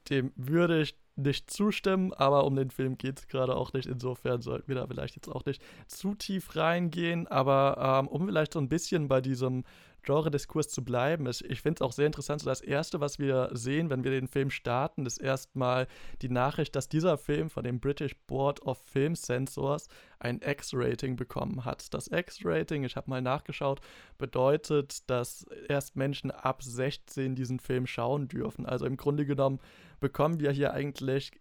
Dem 0.09 0.31
würde 0.35 0.81
ich 0.81 0.97
nicht 1.15 1.51
zustimmen, 1.51 2.13
aber 2.13 2.45
um 2.45 2.55
den 2.55 2.71
Film 2.71 2.97
geht 2.97 3.19
es 3.19 3.27
gerade 3.27 3.55
auch 3.55 3.73
nicht. 3.73 3.87
Insofern 3.87 4.41
sollten 4.41 4.67
wir 4.67 4.75
da 4.75 4.87
vielleicht 4.87 5.15
jetzt 5.15 5.29
auch 5.29 5.45
nicht 5.45 5.61
zu 5.87 6.15
tief 6.15 6.55
reingehen. 6.55 7.27
Aber 7.27 7.99
ähm, 8.01 8.07
um 8.07 8.25
vielleicht 8.25 8.53
so 8.53 8.59
ein 8.59 8.69
bisschen 8.69 9.07
bei 9.07 9.21
diesem 9.21 9.63
Genre-Diskurs 10.03 10.67
zu 10.67 10.83
bleiben. 10.83 11.27
Ich 11.27 11.61
finde 11.61 11.77
es 11.77 11.81
auch 11.81 11.93
sehr 11.93 12.05
interessant, 12.05 12.41
so 12.41 12.49
das 12.49 12.61
Erste, 12.61 12.99
was 12.99 13.19
wir 13.19 13.49
sehen, 13.53 13.89
wenn 13.89 14.03
wir 14.03 14.11
den 14.11 14.27
Film 14.27 14.49
starten, 14.49 15.05
ist 15.05 15.17
erstmal 15.17 15.87
die 16.21 16.29
Nachricht, 16.29 16.75
dass 16.75 16.89
dieser 16.89 17.17
Film 17.17 17.49
von 17.49 17.63
dem 17.63 17.79
British 17.79 18.15
Board 18.27 18.61
of 18.63 18.77
Film 18.79 19.15
Censors 19.15 19.87
ein 20.19 20.41
X-Rating 20.41 21.15
bekommen 21.15 21.65
hat. 21.65 21.93
Das 21.93 22.07
X-Rating, 22.07 22.83
ich 22.83 22.95
habe 22.95 23.09
mal 23.09 23.21
nachgeschaut, 23.21 23.79
bedeutet, 24.17 25.09
dass 25.09 25.45
erst 25.67 25.95
Menschen 25.95 26.31
ab 26.31 26.61
16 26.61 27.35
diesen 27.35 27.59
Film 27.59 27.87
schauen 27.87 28.27
dürfen. 28.27 28.65
Also 28.65 28.85
im 28.85 28.97
Grunde 28.97 29.25
genommen 29.25 29.59
bekommen 30.03 30.41
wir 30.41 30.51
hier 30.51 30.73
eigentlich 30.73 31.31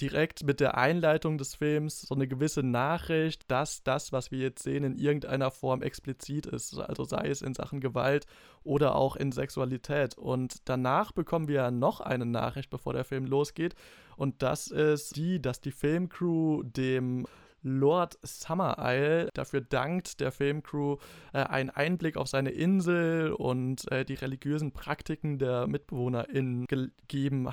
direkt 0.00 0.44
mit 0.44 0.60
der 0.60 0.76
Einleitung 0.76 1.36
des 1.36 1.56
Films 1.56 2.02
so 2.02 2.14
eine 2.14 2.28
gewisse 2.28 2.62
Nachricht, 2.62 3.50
dass 3.50 3.82
das, 3.82 4.12
was 4.12 4.30
wir 4.30 4.38
jetzt 4.38 4.62
sehen, 4.62 4.84
in 4.84 4.96
irgendeiner 4.96 5.50
Form 5.50 5.82
explizit 5.82 6.46
ist. 6.46 6.78
Also 6.78 7.04
sei 7.04 7.28
es 7.28 7.42
in 7.42 7.54
Sachen 7.54 7.80
Gewalt 7.80 8.26
oder 8.62 8.94
auch 8.94 9.16
in 9.16 9.32
Sexualität. 9.32 10.16
Und 10.16 10.68
danach 10.68 11.12
bekommen 11.12 11.48
wir 11.48 11.70
noch 11.72 12.00
eine 12.00 12.26
Nachricht, 12.26 12.70
bevor 12.70 12.92
der 12.92 13.04
Film 13.04 13.26
losgeht. 13.26 13.74
Und 14.16 14.42
das 14.42 14.68
ist 14.68 15.16
die, 15.16 15.42
dass 15.42 15.60
die 15.60 15.72
Filmcrew 15.72 16.62
dem 16.62 17.26
Lord 17.62 18.18
Summer 18.22 18.76
Isle 18.78 19.30
dafür 19.34 19.62
dankt, 19.62 20.20
der 20.20 20.30
Filmcrew 20.30 20.98
äh, 21.32 21.38
einen 21.38 21.70
Einblick 21.70 22.16
auf 22.16 22.28
seine 22.28 22.50
Insel 22.50 23.32
und 23.32 23.90
äh, 23.90 24.04
die 24.04 24.14
religiösen 24.14 24.72
Praktiken 24.72 25.38
der 25.38 25.66
MitbewohnerInnen 25.66 26.66
gegeben 26.66 27.48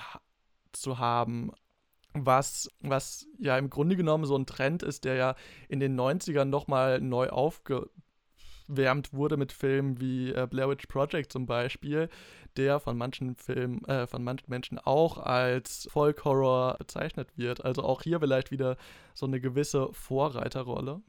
zu 0.73 0.99
haben 0.99 1.51
was, 2.13 2.69
was 2.81 3.27
ja 3.37 3.57
im 3.57 3.69
Grunde 3.69 3.95
genommen 3.95 4.25
so 4.25 4.37
ein 4.37 4.45
Trend 4.45 4.83
ist, 4.83 5.05
der 5.05 5.15
ja 5.15 5.35
in 5.69 5.79
den 5.79 5.99
90ern 5.99 6.45
nochmal 6.45 6.99
neu 6.99 7.29
aufgewärmt 7.29 9.13
wurde 9.13 9.37
mit 9.37 9.51
Filmen 9.51 9.99
wie 10.01 10.33
äh, 10.33 10.47
Blair 10.49 10.69
Witch 10.69 10.87
Project 10.87 11.31
zum 11.31 11.45
Beispiel, 11.45 12.09
der 12.57 12.79
von 12.79 12.97
manchen 12.97 13.35
Filmen, 13.35 13.85
äh, 13.85 14.07
von 14.07 14.23
manchen 14.23 14.49
Menschen 14.49 14.77
auch 14.77 15.17
als 15.17 15.87
Folk-Horror 15.91 16.75
bezeichnet 16.77 17.29
wird. 17.37 17.63
Also 17.63 17.83
auch 17.83 18.01
hier 18.01 18.19
vielleicht 18.19 18.51
wieder 18.51 18.77
so 19.13 19.25
eine 19.25 19.39
gewisse 19.39 19.93
Vorreiterrolle. 19.93 21.01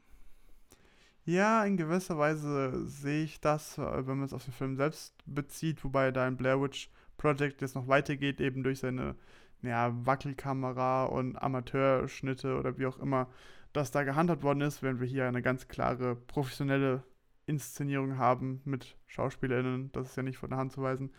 Ja, 1.25 1.63
in 1.63 1.77
gewisser 1.77 2.17
Weise 2.17 2.85
sehe 2.85 3.23
ich 3.23 3.39
das, 3.39 3.77
äh, 3.77 4.07
wenn 4.07 4.17
man 4.17 4.25
es 4.25 4.33
auf 4.33 4.43
den 4.45 4.53
Film 4.53 4.75
selbst 4.75 5.13
bezieht, 5.25 5.83
wobei 5.83 6.11
da 6.11 6.27
in 6.27 6.37
Blair 6.37 6.61
Witch 6.61 6.89
Project 7.17 7.61
jetzt 7.61 7.75
noch 7.75 7.87
weitergeht, 7.87 8.41
eben 8.41 8.63
durch 8.63 8.79
seine 8.79 9.15
ja, 9.63 9.91
Wackelkamera 10.05 11.05
und 11.05 11.41
Amateurschnitte 11.41 12.57
oder 12.57 12.77
wie 12.77 12.85
auch 12.85 12.99
immer 12.99 13.27
das 13.71 13.91
da 13.91 14.03
gehandhabt 14.03 14.43
worden 14.43 14.61
ist, 14.61 14.83
während 14.83 14.99
wir 14.99 15.07
hier 15.07 15.27
eine 15.27 15.41
ganz 15.41 15.67
klare 15.67 16.15
professionelle 16.15 17.03
Inszenierung 17.45 18.17
haben 18.17 18.61
mit 18.65 18.97
SchauspielerInnen. 19.07 19.91
Das 19.91 20.09
ist 20.09 20.15
ja 20.15 20.23
nicht 20.23 20.37
von 20.37 20.49
der 20.49 20.59
Hand 20.59 20.71
zu 20.71 20.81
weisen. 20.81 21.11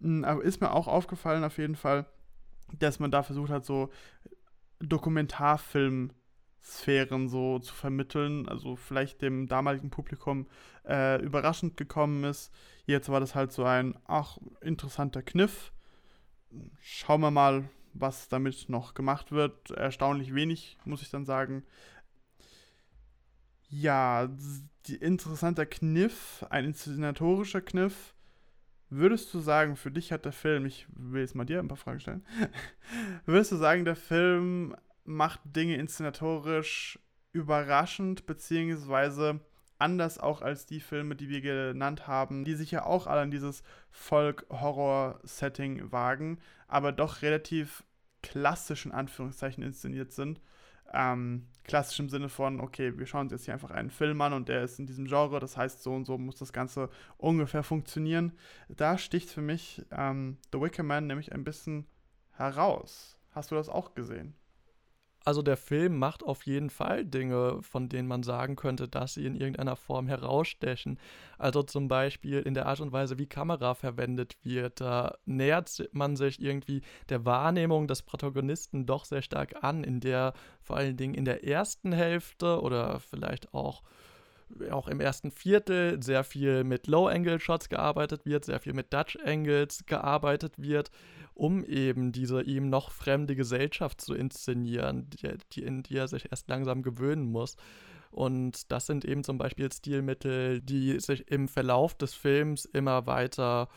Hm, 0.00 0.24
aber 0.24 0.42
ist 0.42 0.60
mir 0.60 0.72
auch 0.72 0.88
aufgefallen 0.88 1.44
auf 1.44 1.58
jeden 1.58 1.76
Fall, 1.76 2.06
dass 2.78 3.00
man 3.00 3.10
da 3.10 3.22
versucht 3.22 3.50
hat, 3.50 3.64
so 3.64 3.90
Dokumentarfilm-Sphären 4.80 7.28
so 7.28 7.58
zu 7.58 7.74
vermitteln, 7.74 8.48
also 8.48 8.76
vielleicht 8.76 9.22
dem 9.22 9.48
damaligen 9.48 9.90
Publikum 9.90 10.46
äh, 10.86 11.20
überraschend 11.22 11.76
gekommen 11.76 12.24
ist. 12.24 12.52
Jetzt 12.84 13.08
war 13.08 13.20
das 13.20 13.34
halt 13.34 13.52
so 13.52 13.64
ein, 13.64 13.98
ach, 14.06 14.38
interessanter 14.60 15.22
Kniff. 15.22 15.72
Schauen 16.80 17.22
wir 17.22 17.30
mal, 17.30 17.64
was 17.94 18.28
damit 18.28 18.68
noch 18.68 18.94
gemacht 18.94 19.32
wird. 19.32 19.70
Erstaunlich 19.70 20.34
wenig, 20.34 20.78
muss 20.84 21.02
ich 21.02 21.10
dann 21.10 21.24
sagen. 21.24 21.64
Ja, 23.68 24.28
interessanter 25.00 25.66
Kniff, 25.66 26.44
ein 26.50 26.66
inszenatorischer 26.66 27.60
Kniff. 27.60 28.14
Würdest 28.90 29.32
du 29.32 29.40
sagen, 29.40 29.76
für 29.76 29.90
dich 29.90 30.12
hat 30.12 30.26
der 30.26 30.32
Film, 30.32 30.66
ich 30.66 30.86
will 30.94 31.22
jetzt 31.22 31.34
mal 31.34 31.46
dir 31.46 31.60
ein 31.60 31.68
paar 31.68 31.78
Fragen 31.78 32.00
stellen, 32.00 32.26
würdest 33.24 33.52
du 33.52 33.56
sagen, 33.56 33.86
der 33.86 33.96
Film 33.96 34.76
macht 35.04 35.40
Dinge 35.44 35.76
inszenatorisch 35.76 36.98
überraschend, 37.32 38.26
beziehungsweise 38.26 39.40
anders 39.82 40.18
auch 40.18 40.42
als 40.42 40.64
die 40.64 40.80
Filme, 40.80 41.16
die 41.16 41.28
wir 41.28 41.40
genannt 41.40 42.06
haben, 42.06 42.44
die 42.44 42.54
sich 42.54 42.70
ja 42.70 42.86
auch 42.86 43.08
alle 43.08 43.22
an 43.22 43.32
dieses 43.32 43.64
Folk-Horror-Setting 43.90 45.90
wagen, 45.90 46.38
aber 46.68 46.92
doch 46.92 47.22
relativ 47.22 47.84
klassisch 48.22 48.86
in 48.86 48.92
Anführungszeichen 48.92 49.64
inszeniert 49.64 50.12
sind. 50.12 50.40
Ähm, 50.94 51.48
klassisch 51.64 51.98
im 51.98 52.08
Sinne 52.08 52.28
von, 52.28 52.60
okay, 52.60 52.96
wir 52.96 53.06
schauen 53.06 53.22
uns 53.22 53.32
jetzt 53.32 53.46
hier 53.46 53.54
einfach 53.54 53.70
einen 53.70 53.90
Film 53.90 54.20
an 54.20 54.34
und 54.34 54.48
der 54.48 54.62
ist 54.62 54.78
in 54.78 54.86
diesem 54.86 55.06
Genre, 55.06 55.40
das 55.40 55.56
heißt, 55.56 55.82
so 55.82 55.94
und 55.94 56.04
so 56.04 56.16
muss 56.16 56.36
das 56.36 56.52
Ganze 56.52 56.88
ungefähr 57.16 57.64
funktionieren. 57.64 58.32
Da 58.68 58.98
sticht 58.98 59.30
für 59.30 59.40
mich 59.40 59.84
ähm, 59.90 60.36
The 60.52 60.60
Wicker 60.60 60.82
Man 60.82 61.06
nämlich 61.06 61.32
ein 61.32 61.44
bisschen 61.44 61.86
heraus. 62.32 63.18
Hast 63.30 63.50
du 63.50 63.56
das 63.56 63.68
auch 63.68 63.94
gesehen? 63.94 64.34
Also 65.24 65.42
der 65.42 65.56
Film 65.56 65.98
macht 65.98 66.22
auf 66.22 66.44
jeden 66.46 66.70
Fall 66.70 67.04
Dinge, 67.04 67.58
von 67.62 67.88
denen 67.88 68.08
man 68.08 68.22
sagen 68.22 68.56
könnte, 68.56 68.88
dass 68.88 69.14
sie 69.14 69.26
in 69.26 69.36
irgendeiner 69.36 69.76
Form 69.76 70.08
herausstechen. 70.08 70.98
Also 71.38 71.62
zum 71.62 71.88
Beispiel 71.88 72.40
in 72.40 72.54
der 72.54 72.66
Art 72.66 72.80
und 72.80 72.92
Weise, 72.92 73.18
wie 73.18 73.26
Kamera 73.26 73.74
verwendet 73.74 74.36
wird. 74.42 74.80
Da 74.80 75.16
nähert 75.24 75.88
man 75.92 76.16
sich 76.16 76.40
irgendwie 76.40 76.82
der 77.08 77.24
Wahrnehmung 77.24 77.86
des 77.86 78.02
Protagonisten 78.02 78.86
doch 78.86 79.04
sehr 79.04 79.22
stark 79.22 79.62
an, 79.62 79.84
in 79.84 80.00
der 80.00 80.32
vor 80.60 80.76
allen 80.76 80.96
Dingen 80.96 81.14
in 81.14 81.24
der 81.24 81.44
ersten 81.44 81.92
Hälfte 81.92 82.60
oder 82.60 83.00
vielleicht 83.00 83.54
auch 83.54 83.82
auch 84.70 84.88
im 84.88 85.00
ersten 85.00 85.30
Viertel 85.30 86.02
sehr 86.02 86.24
viel 86.24 86.64
mit 86.64 86.86
Low-Angle-Shots 86.86 87.68
gearbeitet 87.68 88.26
wird, 88.26 88.44
sehr 88.44 88.60
viel 88.60 88.74
mit 88.74 88.92
Dutch-Angles 88.92 89.86
gearbeitet 89.86 90.54
wird 90.58 90.90
um 91.34 91.64
eben 91.64 92.12
diese 92.12 92.42
ihm 92.42 92.68
noch 92.68 92.90
fremde 92.90 93.34
Gesellschaft 93.36 94.00
zu 94.00 94.14
inszenieren, 94.14 95.08
die, 95.10 95.36
die, 95.52 95.62
in 95.62 95.82
die 95.82 95.96
er 95.96 96.08
sich 96.08 96.30
erst 96.30 96.48
langsam 96.48 96.82
gewöhnen 96.82 97.30
muss. 97.30 97.56
Und 98.10 98.70
das 98.70 98.86
sind 98.86 99.04
eben 99.04 99.24
zum 99.24 99.38
Beispiel 99.38 99.72
Stilmittel, 99.72 100.60
die 100.60 101.00
sich 101.00 101.30
im 101.30 101.48
Verlauf 101.48 101.94
des 101.94 102.12
Films 102.12 102.66
immer 102.66 103.06
weiter 103.06 103.68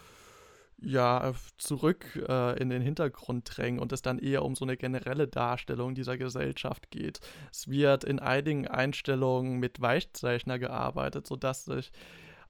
ja, 0.82 1.34
zurück 1.58 2.22
äh, 2.28 2.60
in 2.60 2.70
den 2.70 2.82
Hintergrund 2.82 3.50
drängen 3.56 3.80
und 3.80 3.92
es 3.92 4.02
dann 4.02 4.20
eher 4.20 4.44
um 4.44 4.56
so 4.56 4.66
eine 4.66 4.78
generelle 4.78 5.28
Darstellung 5.28 5.96
dieser 5.96 6.18
Gesellschaft 6.18 6.92
geht. 6.92 7.20
Es 7.52 7.70
wird 7.70 8.04
in 8.04 8.20
einigen 8.20 8.68
Einstellungen 8.68 9.60
mit 9.60 9.82
Weichzeichner 9.82 10.60
gearbeitet, 10.60 11.28
sodass 11.28 11.66
sich 11.66 11.92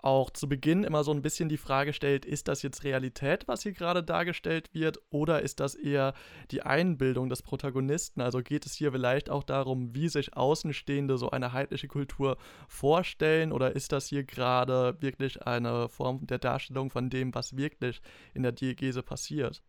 auch 0.05 0.29
zu 0.29 0.47
Beginn 0.47 0.83
immer 0.83 1.03
so 1.03 1.11
ein 1.11 1.23
bisschen 1.23 1.49
die 1.49 1.57
Frage 1.57 1.91
stellt, 1.91 2.25
ist 2.25 2.47
das 2.47 2.61
jetzt 2.61 2.83
Realität, 2.83 3.47
was 3.47 3.63
hier 3.63 3.73
gerade 3.73 4.03
dargestellt 4.03 4.69
wird, 4.73 4.99
oder 5.09 5.41
ist 5.41 5.59
das 5.59 5.73
eher 5.73 6.13
die 6.51 6.61
Einbildung 6.61 7.27
des 7.27 7.41
Protagonisten? 7.41 8.21
Also 8.21 8.43
geht 8.43 8.65
es 8.65 8.73
hier 8.73 8.91
vielleicht 8.91 9.29
auch 9.29 9.43
darum, 9.43 9.95
wie 9.95 10.07
sich 10.07 10.37
Außenstehende 10.37 11.17
so 11.17 11.31
eine 11.31 11.53
heidnische 11.53 11.87
Kultur 11.87 12.37
vorstellen, 12.67 13.51
oder 13.51 13.75
ist 13.75 13.91
das 13.91 14.07
hier 14.07 14.23
gerade 14.23 14.95
wirklich 15.01 15.45
eine 15.47 15.89
Form 15.89 16.27
der 16.27 16.37
Darstellung 16.37 16.91
von 16.91 17.09
dem, 17.09 17.33
was 17.33 17.57
wirklich 17.57 18.01
in 18.33 18.43
der 18.43 18.51
Diegese 18.51 19.01
passiert? 19.01 19.63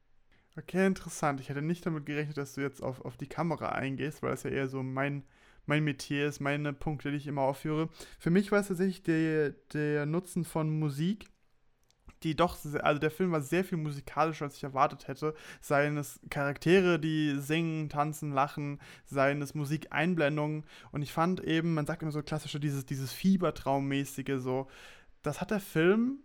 Okay, 0.59 0.87
interessant. 0.87 1.41
Ich 1.41 1.49
hätte 1.49 1.63
nicht 1.63 1.85
damit 1.85 2.07
gerechnet, 2.07 2.37
dass 2.37 2.55
du 2.55 2.61
jetzt 2.61 2.83
auf, 2.83 3.05
auf 3.05 3.17
die 3.17 3.27
Kamera 3.27 3.71
eingehst, 3.71 4.23
weil 4.23 4.31
das 4.31 4.43
ja 4.43 4.51
eher 4.51 4.69
so 4.69 4.83
mein 4.83 5.25
mein 5.67 5.85
Metier 5.85 6.27
ist, 6.27 6.41
meine 6.41 6.73
Punkte, 6.73 7.11
die 7.11 7.17
ich 7.17 7.27
immer 7.27 7.43
aufführe. 7.43 7.89
Für 8.19 8.31
mich 8.31 8.53
war 8.53 8.61
es 8.61 8.69
tatsächlich 8.69 9.03
der, 9.03 9.51
der 9.73 10.07
Nutzen 10.07 10.45
von 10.45 10.79
Musik 10.79 11.27
die 12.23 12.35
doch, 12.35 12.57
also 12.83 12.99
der 12.99 13.11
Film 13.11 13.33
war 13.33 13.41
sehr 13.41 13.65
viel 13.65 13.79
musikalischer, 13.79 14.47
als 14.47 14.57
ich 14.57 14.65
erwartet 14.65 15.09
hätte. 15.09 15.35
Seien 15.61 15.97
es 15.97 16.21
Charaktere, 16.31 16.99
die 16.99 17.39
singen, 17.39 17.89
tanzen, 17.89 18.33
lachen, 18.33 18.81
seien 19.05 19.43
es 19.43 19.55
Musikeinblendungen. 19.55 20.65
Und 20.93 21.03
ich 21.03 21.13
fand 21.13 21.41
eben, 21.41 21.75
man 21.75 21.87
sagt 21.87 22.03
immer 22.03 22.13
so 22.13 22.23
klassische, 22.23 22.59
dieses, 22.59 22.87
dieses 22.87 23.13
Fiebertraummäßige, 23.13 24.39
so, 24.39 24.69
das 25.23 25.41
hat 25.41 25.51
der 25.51 25.61
Film 25.61 26.21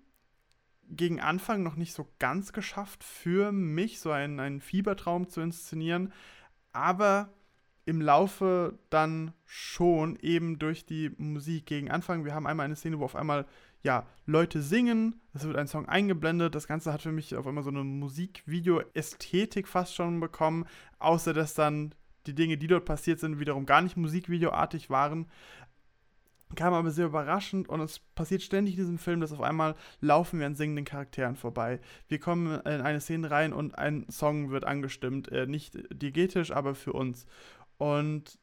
gegen 0.87 1.21
Anfang 1.21 1.63
noch 1.63 1.75
nicht 1.75 1.93
so 1.93 2.07
ganz 2.19 2.51
geschafft, 2.51 3.03
für 3.03 3.51
mich 3.51 3.99
so 3.99 4.11
einen, 4.11 4.39
einen 4.39 4.61
Fiebertraum 4.61 5.29
zu 5.29 5.41
inszenieren. 5.41 6.11
Aber 6.73 7.33
im 7.85 8.01
Laufe 8.01 8.77
dann 8.89 9.33
schon 9.45 10.15
eben 10.17 10.59
durch 10.59 10.85
die 10.85 11.11
Musik 11.17 11.65
gegen 11.65 11.89
Anfang. 11.89 12.25
Wir 12.25 12.33
haben 12.35 12.47
einmal 12.47 12.65
eine 12.65 12.75
Szene, 12.75 12.99
wo 12.99 13.05
auf 13.05 13.15
einmal 13.15 13.45
ja, 13.83 14.05
Leute 14.25 14.61
singen, 14.61 15.19
es 15.33 15.43
wird 15.43 15.57
ein 15.57 15.67
Song 15.67 15.87
eingeblendet. 15.87 16.53
Das 16.53 16.67
Ganze 16.67 16.93
hat 16.93 17.01
für 17.01 17.11
mich 17.11 17.35
auf 17.35 17.47
einmal 17.47 17.63
so 17.63 17.71
eine 17.71 17.83
Musikvideo-Ästhetik 17.83 19.67
fast 19.67 19.95
schon 19.95 20.19
bekommen, 20.19 20.65
außer 20.99 21.33
dass 21.33 21.53
dann 21.53 21.95
die 22.27 22.35
Dinge, 22.35 22.57
die 22.57 22.67
dort 22.67 22.85
passiert 22.85 23.19
sind, 23.19 23.39
wiederum 23.39 23.65
gar 23.65 23.81
nicht 23.81 23.97
musikvideoartig 23.97 24.89
waren. 24.89 25.27
Kam 26.55 26.73
aber 26.73 26.91
sehr 26.91 27.05
überraschend 27.05 27.69
und 27.69 27.79
es 27.79 27.99
passiert 27.99 28.41
ständig 28.41 28.75
in 28.75 28.81
diesem 28.81 28.97
Film, 28.97 29.21
dass 29.21 29.31
auf 29.31 29.41
einmal 29.41 29.75
laufen 30.01 30.39
wir 30.39 30.45
an 30.45 30.55
singenden 30.55 30.85
Charakteren 30.85 31.37
vorbei. 31.37 31.79
Wir 32.09 32.19
kommen 32.19 32.59
in 32.61 32.81
eine 32.81 32.99
Szene 32.99 33.31
rein 33.31 33.53
und 33.53 33.77
ein 33.77 34.05
Song 34.09 34.51
wird 34.51 34.65
angestimmt. 34.65 35.31
Äh, 35.31 35.47
nicht 35.47 35.77
diegetisch, 35.91 36.51
aber 36.51 36.75
für 36.75 36.93
uns. 36.93 37.25
Und 37.81 38.37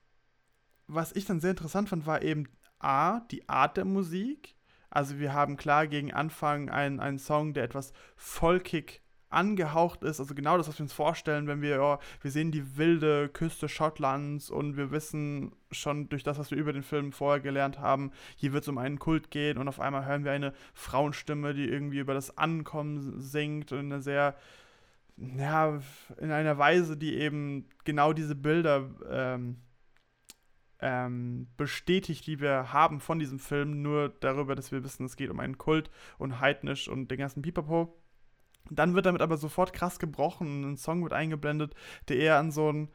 was 0.89 1.13
ich 1.13 1.25
dann 1.25 1.39
sehr 1.39 1.51
interessant 1.51 1.89
fand, 1.89 2.07
war 2.07 2.23
eben 2.23 2.49
A, 2.81 3.21
die 3.31 3.49
Art 3.49 3.77
der 3.77 3.85
Musik. 3.85 4.57
Also 4.91 5.21
wir 5.21 5.33
haben 5.33 5.57
klar 5.57 5.87
gegen 5.87 6.13
Anfang 6.13 6.71
einen, 6.71 6.99
einen 6.99 7.21
Song, 7.21 7.55
der 7.55 7.63
etwas 7.63 7.93
folkig 8.17 9.01
angehaucht 9.31 10.03
ist, 10.03 10.19
also 10.19 10.35
genau 10.35 10.57
das, 10.57 10.67
was 10.67 10.79
wir 10.79 10.85
uns 10.85 10.93
vorstellen, 10.93 11.47
wenn 11.47 11.63
wir, 11.63 11.81
oh, 11.81 11.99
wir 12.21 12.31
sehen 12.33 12.51
die 12.51 12.79
wilde 12.79 13.29
Küste 13.29 13.69
Schottlands 13.69 14.51
und 14.51 14.77
wir 14.77 14.91
wissen 14.91 15.53
schon 15.71 16.09
durch 16.09 16.25
das, 16.25 16.39
was 16.39 16.51
wir 16.51 16.59
über 16.59 16.73
den 16.73 16.83
Film 16.83 17.13
vorher 17.13 17.41
gelernt 17.41 17.79
haben, 17.79 18.11
hier 18.35 18.53
wird 18.53 18.65
es 18.65 18.69
um 18.69 18.79
einen 18.79 18.99
Kult 18.99 19.31
gehen 19.31 19.59
und 19.59 19.69
auf 19.69 19.79
einmal 19.79 20.07
hören 20.07 20.25
wir 20.25 20.33
eine 20.33 20.53
Frauenstimme, 20.75 21.55
die 21.55 21.69
irgendwie 21.69 21.99
über 21.99 22.15
das 22.15 22.39
Ankommen 22.39 23.21
singt 23.21 23.71
und 23.71 23.81
in 23.81 23.93
einer 23.93 24.03
sehr, 24.03 24.35
ja, 25.21 25.81
in 26.19 26.31
einer 26.31 26.59
Weise, 26.59 26.97
die 26.97 27.17
eben 27.17 27.69
genau 27.85 28.13
diese 28.13 28.35
Bilder 28.35 28.91
ähm, 29.11 29.59
ähm, 30.81 31.49
bestätigt, 31.57 32.27
die 32.27 32.41
wir 32.41 32.73
haben 32.73 33.01
von 33.01 33.19
diesem 33.19 33.39
Film, 33.39 33.83
nur 33.83 34.11
darüber, 34.21 34.55
dass 34.55 34.71
wir 34.71 34.85
wissen, 34.85 35.07
es 35.07 35.17
geht 35.17 35.31
um 35.31 35.41
einen 35.41 35.59
Kult 35.59 35.91
und 36.19 36.41
heidnisch 36.41 36.89
und 36.89 37.11
den 37.11 37.19
ganzen 37.19 37.43
Pipapo. 37.43 38.01
Dann 38.71 38.95
wird 38.95 39.07
damit 39.07 39.23
aber 39.23 39.39
sofort 39.39 39.73
krass 39.73 39.99
gebrochen 39.99 40.65
und 40.65 40.73
ein 40.73 40.77
Song 40.77 41.03
wird 41.03 41.13
eingeblendet, 41.13 41.75
der 42.09 42.19
eher 42.19 42.39
an 42.39 42.53
so 42.53 42.69
einen, 42.69 42.89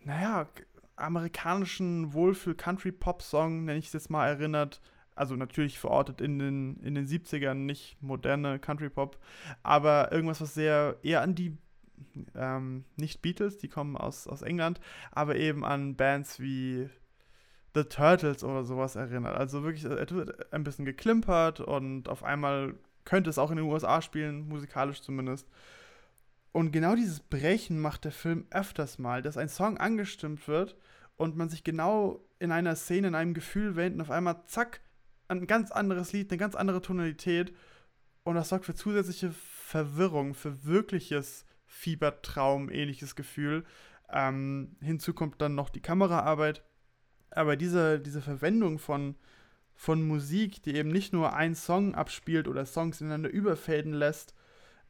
naja, 0.00 0.46
amerikanischen 0.94 2.12
Wohlfühl-Country-Pop-Song, 2.12 3.64
nenne 3.64 3.78
ich 3.78 3.88
es 3.88 3.92
jetzt 3.92 4.10
mal, 4.10 4.28
erinnert. 4.28 4.80
Also 5.16 5.34
natürlich 5.34 5.78
verortet 5.78 6.20
in 6.20 6.38
den, 6.38 6.76
in 6.82 6.94
den 6.94 7.06
70ern, 7.06 7.54
nicht 7.54 8.00
moderne 8.02 8.58
Country-Pop, 8.58 9.18
aber 9.62 10.12
irgendwas, 10.12 10.40
was 10.40 10.54
sehr 10.54 10.96
eher 11.02 11.22
an 11.22 11.34
die, 11.34 11.56
ähm, 12.34 12.84
nicht 12.96 13.22
Beatles, 13.22 13.56
die 13.56 13.68
kommen 13.68 13.96
aus, 13.96 14.28
aus 14.28 14.42
England, 14.42 14.78
aber 15.10 15.36
eben 15.36 15.64
an 15.64 15.96
Bands 15.96 16.38
wie 16.38 16.90
The 17.74 17.84
Turtles 17.84 18.44
oder 18.44 18.64
sowas 18.64 18.94
erinnert. 18.96 19.36
Also 19.36 19.62
wirklich, 19.62 19.84
wird 19.84 20.52
ein 20.52 20.64
bisschen 20.64 20.84
geklimpert 20.84 21.60
und 21.60 22.08
auf 22.08 22.22
einmal 22.22 22.74
könnte 23.04 23.30
es 23.30 23.38
auch 23.38 23.50
in 23.50 23.56
den 23.56 23.66
USA 23.66 24.02
spielen, 24.02 24.48
musikalisch 24.48 25.00
zumindest. 25.00 25.48
Und 26.52 26.72
genau 26.72 26.94
dieses 26.94 27.20
Brechen 27.20 27.80
macht 27.80 28.04
der 28.04 28.12
Film 28.12 28.46
öfters 28.50 28.98
mal, 28.98 29.22
dass 29.22 29.36
ein 29.36 29.48
Song 29.48 29.78
angestimmt 29.78 30.48
wird 30.48 30.76
und 31.16 31.36
man 31.36 31.48
sich 31.48 31.64
genau 31.64 32.20
in 32.38 32.52
einer 32.52 32.76
Szene, 32.76 33.08
in 33.08 33.14
einem 33.14 33.34
Gefühl 33.34 33.76
wendet 33.76 33.94
und 33.94 34.00
auf 34.02 34.10
einmal 34.10 34.42
zack, 34.46 34.80
ein 35.28 35.46
ganz 35.46 35.70
anderes 35.70 36.12
Lied, 36.12 36.30
eine 36.30 36.38
ganz 36.38 36.54
andere 36.54 36.82
Tonalität 36.82 37.54
und 38.24 38.34
das 38.34 38.48
sorgt 38.48 38.64
für 38.64 38.74
zusätzliche 38.74 39.32
Verwirrung, 39.32 40.34
für 40.34 40.64
wirkliches 40.64 41.44
Fiebertraum, 41.66 42.70
ähnliches 42.70 43.16
Gefühl. 43.16 43.64
Ähm, 44.10 44.76
hinzu 44.80 45.14
kommt 45.14 45.40
dann 45.40 45.54
noch 45.54 45.68
die 45.68 45.80
Kameraarbeit. 45.80 46.62
Aber 47.30 47.56
diese, 47.56 48.00
diese 48.00 48.22
Verwendung 48.22 48.78
von 48.78 49.16
von 49.76 50.06
Musik, 50.06 50.62
die 50.62 50.74
eben 50.74 50.88
nicht 50.88 51.12
nur 51.12 51.34
einen 51.34 51.54
Song 51.54 51.94
abspielt 51.94 52.48
oder 52.48 52.64
Songs 52.64 53.00
ineinander 53.00 53.28
überfäden 53.28 53.92
lässt, 53.92 54.34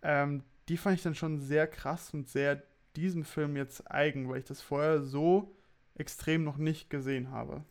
ähm, 0.02 0.45
die 0.69 0.76
fand 0.76 0.97
ich 0.97 1.02
dann 1.02 1.14
schon 1.14 1.40
sehr 1.40 1.66
krass 1.66 2.14
und 2.14 2.28
sehr 2.28 2.62
diesem 2.94 3.25
Film 3.25 3.57
jetzt 3.57 3.90
eigen, 3.90 4.29
weil 4.29 4.38
ich 4.38 4.44
das 4.44 4.62
vorher 4.62 5.03
so 5.03 5.57
extrem 5.94 6.44
noch 6.44 6.57
nicht 6.57 6.88
gesehen 6.88 7.31
habe. 7.31 7.64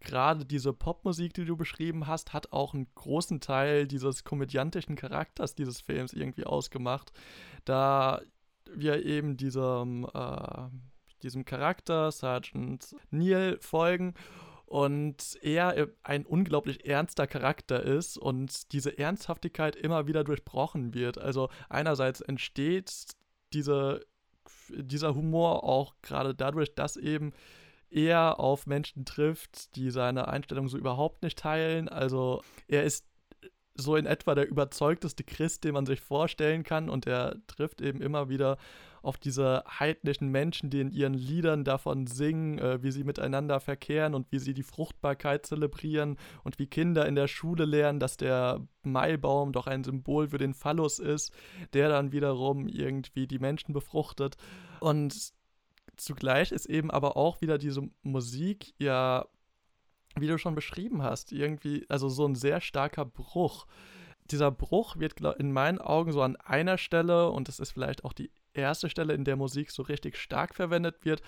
Gerade 0.00 0.46
diese 0.46 0.72
Popmusik, 0.72 1.34
die 1.34 1.44
du 1.44 1.56
beschrieben 1.56 2.06
hast, 2.06 2.32
hat 2.32 2.52
auch 2.52 2.72
einen 2.72 2.88
großen 2.94 3.40
Teil 3.40 3.86
dieses 3.86 4.24
komödiantischen 4.24 4.96
Charakters 4.96 5.54
dieses 5.54 5.82
Films 5.82 6.14
irgendwie 6.14 6.44
ausgemacht, 6.44 7.12
da 7.66 8.22
wir 8.72 9.04
eben 9.04 9.36
diesem, 9.36 10.08
äh, 10.14 10.68
diesem 11.22 11.44
Charakter, 11.44 12.10
Sergeant 12.10 12.94
Neil, 13.10 13.58
folgen 13.60 14.14
und 14.64 15.36
er 15.42 15.88
ein 16.02 16.24
unglaublich 16.24 16.86
ernster 16.86 17.26
Charakter 17.26 17.82
ist 17.82 18.16
und 18.16 18.72
diese 18.72 18.96
Ernsthaftigkeit 18.96 19.74
immer 19.74 20.06
wieder 20.06 20.24
durchbrochen 20.24 20.94
wird. 20.94 21.18
Also 21.18 21.50
einerseits 21.68 22.20
entsteht 22.20 23.08
diese, 23.52 24.06
dieser 24.70 25.14
Humor 25.14 25.64
auch 25.64 25.94
gerade 26.02 26.34
dadurch, 26.34 26.74
dass 26.74 26.96
eben 26.96 27.32
er 27.90 28.40
auf 28.40 28.66
Menschen 28.66 29.04
trifft, 29.04 29.76
die 29.76 29.90
seine 29.90 30.28
Einstellung 30.28 30.68
so 30.68 30.78
überhaupt 30.78 31.22
nicht 31.22 31.38
teilen. 31.38 31.88
Also 31.88 32.42
er 32.68 32.84
ist 32.84 33.06
so 33.74 33.96
in 33.96 34.06
etwa 34.06 34.34
der 34.34 34.48
überzeugteste 34.48 35.24
Christ, 35.24 35.64
den 35.64 35.74
man 35.74 35.86
sich 35.86 36.00
vorstellen 36.00 36.62
kann 36.62 36.88
und 36.88 37.06
er 37.06 37.36
trifft 37.46 37.80
eben 37.80 38.00
immer 38.00 38.28
wieder 38.28 38.58
auf 39.02 39.16
diese 39.16 39.64
heidnischen 39.66 40.28
Menschen, 40.28 40.68
die 40.68 40.80
in 40.80 40.90
ihren 40.90 41.14
Liedern 41.14 41.64
davon 41.64 42.06
singen, 42.06 42.58
äh, 42.58 42.82
wie 42.82 42.90
sie 42.90 43.04
miteinander 43.04 43.58
verkehren 43.60 44.14
und 44.14 44.30
wie 44.30 44.38
sie 44.38 44.52
die 44.52 44.62
Fruchtbarkeit 44.62 45.46
zelebrieren 45.46 46.18
und 46.44 46.58
wie 46.58 46.66
Kinder 46.66 47.06
in 47.06 47.14
der 47.14 47.26
Schule 47.26 47.64
lernen, 47.64 47.98
dass 47.98 48.18
der 48.18 48.60
Maibaum 48.82 49.52
doch 49.52 49.66
ein 49.66 49.84
Symbol 49.84 50.28
für 50.28 50.38
den 50.38 50.52
Phallus 50.52 50.98
ist, 50.98 51.32
der 51.72 51.88
dann 51.88 52.12
wiederum 52.12 52.68
irgendwie 52.68 53.26
die 53.26 53.38
Menschen 53.38 53.72
befruchtet. 53.72 54.36
Und 54.80 55.32
zugleich 56.02 56.52
ist 56.52 56.66
eben 56.66 56.90
aber 56.90 57.16
auch 57.16 57.40
wieder 57.40 57.58
diese 57.58 57.88
Musik 58.02 58.74
ja, 58.78 59.26
wie 60.16 60.26
du 60.26 60.38
schon 60.38 60.54
beschrieben 60.54 61.02
hast, 61.02 61.32
irgendwie, 61.32 61.86
also 61.88 62.08
so 62.08 62.26
ein 62.26 62.34
sehr 62.34 62.60
starker 62.60 63.04
Bruch. 63.04 63.66
Dieser 64.30 64.50
Bruch 64.50 64.96
wird 64.96 65.20
in 65.38 65.52
meinen 65.52 65.78
Augen 65.78 66.12
so 66.12 66.22
an 66.22 66.36
einer 66.36 66.78
Stelle, 66.78 67.30
und 67.30 67.48
das 67.48 67.60
ist 67.60 67.72
vielleicht 67.72 68.04
auch 68.04 68.12
die 68.12 68.30
erste 68.52 68.88
Stelle, 68.88 69.14
in 69.14 69.24
der 69.24 69.36
Musik 69.36 69.70
so 69.70 69.82
richtig 69.82 70.16
stark 70.16 70.54
verwendet 70.54 71.04
wird, 71.04 71.22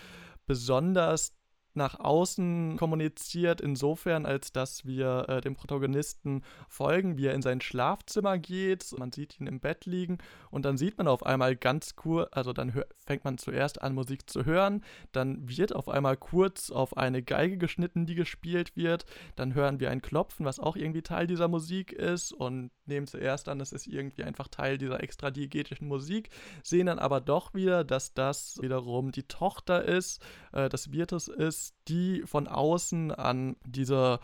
besonders 0.47 1.35
nach 1.75 1.99
außen 1.99 2.77
kommuniziert, 2.77 3.61
insofern, 3.61 4.27
als 4.27 4.53
dass 4.53 4.85
wir 4.85 5.27
äh, 5.29 5.41
dem 5.41 5.55
Protagonisten 5.55 6.43
folgen, 6.69 7.17
wie 7.17 7.27
er 7.27 7.35
in 7.35 7.43
sein 7.43 7.61
Schlafzimmer 7.61 8.39
geht. 8.39 8.87
Man 8.99 9.13
sieht 9.13 9.41
ihn 9.41 9.47
im 9.47 9.61
Bett 9.61 9.87
liegen 9.87 10.19
und 10.51 10.65
dann 10.65 10.77
sieht 10.77 10.99
man 10.99 11.09
auf 11.09 11.25
einmal 11.25 11.57
ganz 11.57 11.97
kurz, 11.97 12.29
also 12.33 12.53
dann 12.53 12.85
fängt 13.07 13.25
man 13.25 13.39
zuerst 13.39 13.81
an, 13.83 13.95
Musik 13.95 14.29
zu 14.29 14.45
hören, 14.45 14.85
dann 15.13 15.49
wird 15.49 15.75
auf 15.75 15.89
einmal 15.89 16.17
kurz 16.17 16.71
auf 16.71 16.97
eine 16.97 17.23
Geige 17.23 17.59
geschnitten, 17.59 18.07
die 18.07 18.15
gespielt 18.15 18.77
wird, 18.77 19.07
dann 19.37 19.55
hören 19.55 19.81
wir 19.81 19.91
ein 19.91 20.03
Klopfen, 20.03 20.45
was 20.47 20.61
auch 20.61 20.77
irgendwie 20.77 21.03
Teil 21.03 21.27
dieser 21.27 21.49
Musik 21.49 21.93
ist 21.93 22.33
und 22.33 22.71
nehmen 22.87 23.07
zuerst 23.07 23.49
an, 23.49 23.61
es 23.61 23.73
ist 23.73 23.87
irgendwie 23.87 24.25
einfach 24.25 24.49
Teil 24.49 24.79
dieser 24.79 25.03
extra 25.03 25.31
diegetischen 25.31 25.89
Musik, 25.89 26.31
sehen 26.63 26.87
dann 26.87 26.99
aber 26.99 27.21
doch 27.21 27.55
wieder, 27.55 27.85
dass 27.85 28.15
das 28.15 28.59
wiederum 28.61 29.13
die 29.13 29.23
Tochter 29.25 29.85
ist, 29.85 30.23
äh, 30.53 30.69
des 30.69 30.93
Wirtes 30.93 31.29
ist, 31.29 31.62
die 31.89 32.23
von 32.27 32.49
außen 32.49 33.11
an 33.11 33.57
diese 33.65 34.21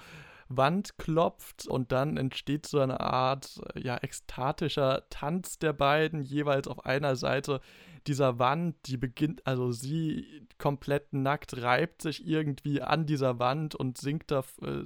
Wand 0.49 0.97
klopft 0.97 1.67
und 1.67 1.93
dann 1.93 2.17
entsteht 2.17 2.67
so 2.67 2.81
eine 2.81 3.01
Art 3.01 3.61
ja 3.77 3.97
ekstatischer 3.99 5.05
Tanz 5.11 5.59
der 5.59 5.75
beiden 5.75 6.23
jeweils 6.23 6.69
auf 6.69 6.87
einer 6.87 7.17
Seite 7.17 7.61
dieser 8.07 8.39
Wand, 8.39 8.75
die 8.87 8.97
beginnt 8.97 9.47
also 9.47 9.71
sie 9.71 10.47
komplett 10.57 11.13
nackt 11.13 11.63
reibt 11.63 12.01
sich 12.01 12.27
irgendwie 12.27 12.81
an 12.81 13.05
dieser 13.05 13.39
Wand 13.39 13.75
und 13.75 13.99
singt 13.99 14.31
da, 14.31 14.43
äh, 14.63 14.85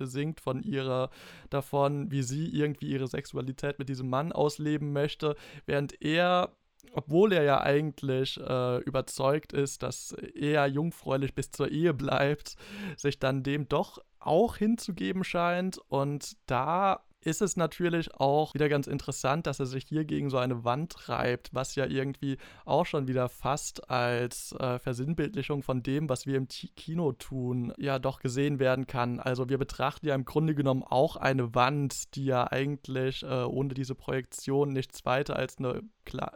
singt 0.00 0.40
von 0.40 0.62
ihrer 0.62 1.10
davon, 1.50 2.10
wie 2.10 2.22
sie 2.22 2.48
irgendwie 2.48 2.88
ihre 2.88 3.06
Sexualität 3.06 3.78
mit 3.78 3.88
diesem 3.88 4.10
Mann 4.10 4.32
ausleben 4.32 4.92
möchte, 4.92 5.36
während 5.66 6.02
er 6.02 6.56
obwohl 6.92 7.32
er 7.32 7.42
ja 7.42 7.60
eigentlich 7.60 8.38
äh, 8.40 8.78
überzeugt 8.78 9.52
ist, 9.52 9.82
dass 9.82 10.12
er 10.34 10.66
jungfräulich 10.66 11.34
bis 11.34 11.50
zur 11.50 11.70
Ehe 11.70 11.94
bleibt, 11.94 12.56
sich 12.96 13.18
dann 13.18 13.42
dem 13.42 13.68
doch 13.68 13.98
auch 14.18 14.56
hinzugeben 14.56 15.24
scheint. 15.24 15.78
Und 15.88 16.36
da 16.46 17.05
ist 17.20 17.42
es 17.42 17.56
natürlich 17.56 18.14
auch 18.14 18.54
wieder 18.54 18.68
ganz 18.68 18.86
interessant, 18.86 19.46
dass 19.46 19.58
er 19.58 19.66
sich 19.66 19.84
hier 19.84 20.04
gegen 20.04 20.30
so 20.30 20.38
eine 20.38 20.64
Wand 20.64 21.08
reibt, 21.08 21.50
was 21.52 21.74
ja 21.74 21.86
irgendwie 21.86 22.38
auch 22.64 22.86
schon 22.86 23.08
wieder 23.08 23.28
fast 23.28 23.90
als 23.90 24.52
äh, 24.52 24.78
Versinnbildlichung 24.78 25.62
von 25.62 25.82
dem, 25.82 26.08
was 26.08 26.26
wir 26.26 26.36
im 26.36 26.46
Kino 26.46 27.12
tun, 27.12 27.72
ja 27.78 27.98
doch 27.98 28.20
gesehen 28.20 28.58
werden 28.60 28.86
kann. 28.86 29.18
Also 29.18 29.48
wir 29.48 29.58
betrachten 29.58 30.06
ja 30.06 30.14
im 30.14 30.24
Grunde 30.24 30.54
genommen 30.54 30.84
auch 30.84 31.16
eine 31.16 31.54
Wand, 31.54 32.14
die 32.14 32.26
ja 32.26 32.50
eigentlich 32.50 33.24
äh, 33.24 33.42
ohne 33.44 33.74
diese 33.74 33.96
Projektion 33.96 34.72
nichts 34.72 35.04
weiter 35.04 35.36
als 35.36 35.58
eine 35.58 35.82
Kla 36.04 36.32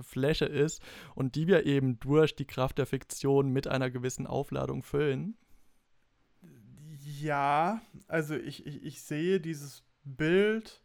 Fläche 0.00 0.44
ist 0.44 0.80
und 1.16 1.34
die 1.34 1.48
wir 1.48 1.66
eben 1.66 1.98
durch 1.98 2.36
die 2.36 2.44
Kraft 2.44 2.78
der 2.78 2.86
Fiktion 2.86 3.50
mit 3.50 3.66
einer 3.66 3.90
gewissen 3.90 4.28
Aufladung 4.28 4.84
füllen. 4.84 5.36
Ja, 7.20 7.80
also 8.06 8.36
ich, 8.36 8.66
ich, 8.66 8.84
ich 8.84 9.02
sehe 9.02 9.40
dieses 9.40 9.82
Bild 10.04 10.82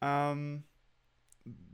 ähm, 0.00 0.64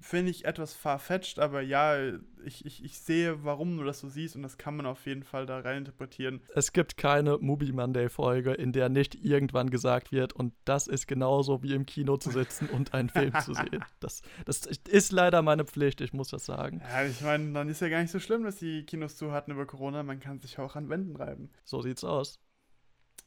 finde 0.01 0.31
ich 0.31 0.45
etwas 0.45 0.75
farfetched, 0.75 1.39
aber 1.39 1.63
ja, 1.63 1.97
ich, 2.45 2.65
ich, 2.67 2.85
ich 2.85 2.99
sehe, 2.99 3.43
warum 3.43 3.77
du 3.77 3.85
das 3.85 4.01
so 4.01 4.09
siehst 4.09 4.37
und 4.37 4.43
das 4.43 4.59
kann 4.59 4.77
man 4.77 4.87
auf 4.87 5.07
jeden 5.07 5.23
Fall 5.23 5.47
da 5.47 5.61
rein 5.61 5.79
interpretieren. 5.79 6.43
Es 6.55 6.73
gibt 6.73 6.97
keine 6.97 7.39
Movie 7.39 7.73
Monday 7.73 8.09
Folge, 8.09 8.53
in 8.53 8.73
der 8.73 8.89
nicht 8.89 9.15
irgendwann 9.15 9.71
gesagt 9.71 10.13
wird 10.13 10.33
und 10.33 10.53
das 10.65 10.87
ist 10.87 11.07
genauso 11.07 11.63
wie 11.63 11.75
im 11.75 11.87
Kino 11.87 12.17
zu 12.17 12.31
sitzen 12.31 12.69
und 12.69 12.93
einen 12.93 13.09
Film 13.09 13.33
zu 13.41 13.55
sehen. 13.55 13.85
Das, 14.01 14.23
das 14.45 14.67
ist 14.89 15.13
leider 15.13 15.43
meine 15.43 15.65
Pflicht, 15.65 16.01
ich 16.01 16.13
muss 16.13 16.29
das 16.29 16.45
sagen. 16.45 16.83
Ja, 16.93 17.05
ich 17.05 17.21
meine, 17.23 17.53
dann 17.53 17.69
ist 17.69 17.81
ja 17.81 17.89
gar 17.89 18.03
nicht 18.03 18.11
so 18.11 18.21
schlimm, 18.21 18.45
dass 18.45 18.57
die 18.57 18.85
Kinos 18.85 19.17
zu 19.17 19.33
hatten 19.33 19.53
über 19.53 19.67
Corona, 19.67 20.03
man 20.03 20.21
kann 20.21 20.39
sich 20.39 20.59
auch 20.59 20.77
an 20.77 20.89
Wänden 20.89 21.17
reiben. 21.17 21.51
So 21.65 21.81
sieht's 21.81 22.05
aus. 22.05 22.39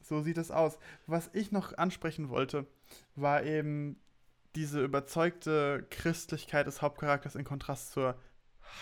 So 0.08 0.22
sieht 0.22 0.38
es 0.38 0.50
aus. 0.50 0.78
Was 1.06 1.30
ich 1.34 1.52
noch 1.52 1.76
ansprechen 1.76 2.30
wollte, 2.30 2.66
war 3.14 3.42
eben 3.42 4.00
diese 4.56 4.82
überzeugte 4.82 5.86
Christlichkeit 5.90 6.66
des 6.66 6.82
Hauptcharakters 6.82 7.36
in 7.36 7.44
Kontrast 7.44 7.92
zur 7.92 8.18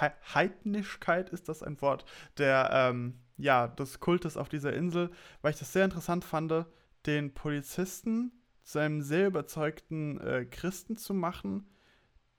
He 0.01 0.09
Heidnischkeit, 0.35 1.31
ist 1.31 1.49
das 1.49 1.62
ein 1.62 1.81
Wort, 1.81 2.05
der, 2.39 2.71
ähm, 2.73 3.19
ja, 3.37 3.69
des 3.69 4.01
Kultes 4.01 4.37
auf 4.37 4.49
dieser 4.49 4.73
Insel, 4.73 5.11
weil 5.43 5.53
ich 5.53 5.59
das 5.59 5.73
sehr 5.73 5.85
interessant 5.85 6.25
fand, 6.25 6.67
den 7.07 7.35
Polizisten 7.35 8.33
zu 8.62 8.79
einem 8.79 9.01
sehr 9.03 9.29
überzeugten 9.29 10.21
äh, 10.21 10.45
Christen 10.45 10.97
zu 10.97 11.15
machen, 11.15 11.69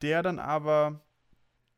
der 0.02 0.22
dann 0.22 0.38
aber, 0.38 1.00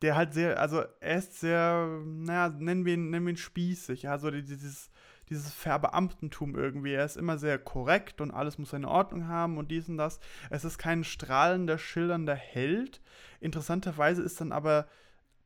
der 0.01 0.15
halt 0.15 0.33
sehr, 0.33 0.59
also 0.59 0.83
er 0.99 1.17
ist 1.17 1.39
sehr, 1.39 2.01
naja, 2.05 2.49
nennen 2.49 2.85
wir 2.85 2.95
ihn, 2.95 3.09
nennen 3.09 3.25
wir 3.25 3.33
ihn 3.33 3.37
spießig, 3.37 4.09
also 4.09 4.29
dieses 4.31 4.89
dieses 5.31 5.53
Verbeamtentum 5.53 6.55
irgendwie. 6.55 6.93
Er 6.93 7.05
ist 7.05 7.17
immer 7.17 7.39
sehr 7.39 7.57
korrekt 7.57 8.21
und 8.21 8.31
alles 8.31 8.57
muss 8.57 8.69
seine 8.69 8.89
Ordnung 8.89 9.27
haben 9.27 9.57
und 9.57 9.71
dies 9.71 9.89
und 9.89 9.97
das. 9.97 10.19
Es 10.49 10.65
ist 10.65 10.77
kein 10.77 11.03
strahlender, 11.03 11.77
schillernder 11.77 12.35
Held. 12.35 13.01
Interessanterweise 13.39 14.21
ist 14.21 14.39
dann 14.41 14.51
aber 14.51 14.87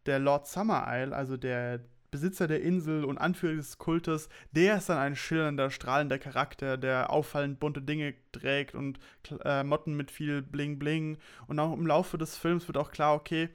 der 0.07 0.19
Lord 0.19 0.47
Summer 0.47 0.85
Isle, 0.89 1.15
also 1.15 1.37
der 1.37 1.79
Besitzer 2.11 2.47
der 2.47 2.61
Insel 2.61 3.03
und 3.03 3.17
Anführer 3.17 3.55
des 3.55 3.77
Kultes, 3.77 4.29
der 4.51 4.77
ist 4.77 4.89
dann 4.89 4.97
ein 4.97 5.15
schillernder, 5.15 5.69
strahlender 5.69 6.17
Charakter, 6.17 6.77
der 6.77 7.09
auffallend 7.09 7.59
bunte 7.59 7.81
Dinge 7.81 8.15
trägt 8.31 8.73
und 8.73 8.99
äh, 9.43 9.63
Motten 9.63 9.95
mit 9.95 10.11
viel 10.11 10.41
Bling 10.41 10.79
Bling. 10.79 11.17
Und 11.47 11.59
auch 11.59 11.73
im 11.73 11.85
Laufe 11.85 12.17
des 12.17 12.37
Films 12.37 12.67
wird 12.67 12.77
auch 12.77 12.91
klar, 12.91 13.15
okay, 13.15 13.49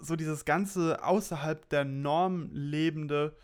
so 0.00 0.16
dieses 0.16 0.44
ganze 0.44 1.02
außerhalb 1.02 1.68
der 1.70 1.84
Norm 1.84 2.50
lebende 2.52 3.34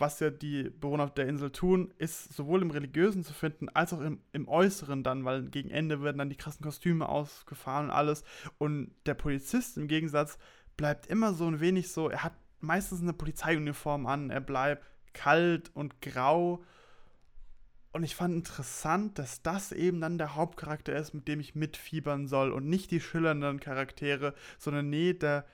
was 0.00 0.20
ja 0.20 0.30
die 0.30 0.70
Bewohner 0.70 1.08
der 1.10 1.28
Insel 1.28 1.50
tun, 1.50 1.92
ist 1.98 2.32
sowohl 2.32 2.62
im 2.62 2.70
Religiösen 2.70 3.24
zu 3.24 3.32
finden, 3.32 3.68
als 3.68 3.92
auch 3.92 4.00
im, 4.00 4.20
im 4.32 4.48
Äußeren 4.48 5.02
dann, 5.02 5.24
weil 5.24 5.44
gegen 5.44 5.70
Ende 5.70 6.02
werden 6.02 6.18
dann 6.18 6.30
die 6.30 6.36
krassen 6.36 6.64
Kostüme 6.64 7.08
ausgefahren 7.08 7.86
und 7.86 7.92
alles. 7.92 8.24
Und 8.58 8.94
der 9.06 9.14
Polizist 9.14 9.76
im 9.76 9.88
Gegensatz 9.88 10.38
bleibt 10.76 11.06
immer 11.06 11.34
so 11.34 11.46
ein 11.46 11.60
wenig 11.60 11.90
so, 11.92 12.08
er 12.08 12.24
hat 12.24 12.34
meistens 12.60 13.02
eine 13.02 13.12
Polizeiuniform 13.12 14.06
an, 14.06 14.30
er 14.30 14.40
bleibt 14.40 14.84
kalt 15.12 15.70
und 15.74 16.00
grau. 16.00 16.64
Und 17.92 18.02
ich 18.02 18.16
fand 18.16 18.34
interessant, 18.34 19.18
dass 19.18 19.42
das 19.42 19.70
eben 19.70 20.00
dann 20.00 20.18
der 20.18 20.34
Hauptcharakter 20.34 20.96
ist, 20.96 21.14
mit 21.14 21.28
dem 21.28 21.38
ich 21.38 21.54
mitfiebern 21.54 22.26
soll 22.26 22.50
und 22.50 22.68
nicht 22.68 22.90
die 22.90 23.00
schillernden 23.00 23.60
Charaktere, 23.60 24.34
sondern 24.58 24.90
nee, 24.90 25.12
der, 25.12 25.46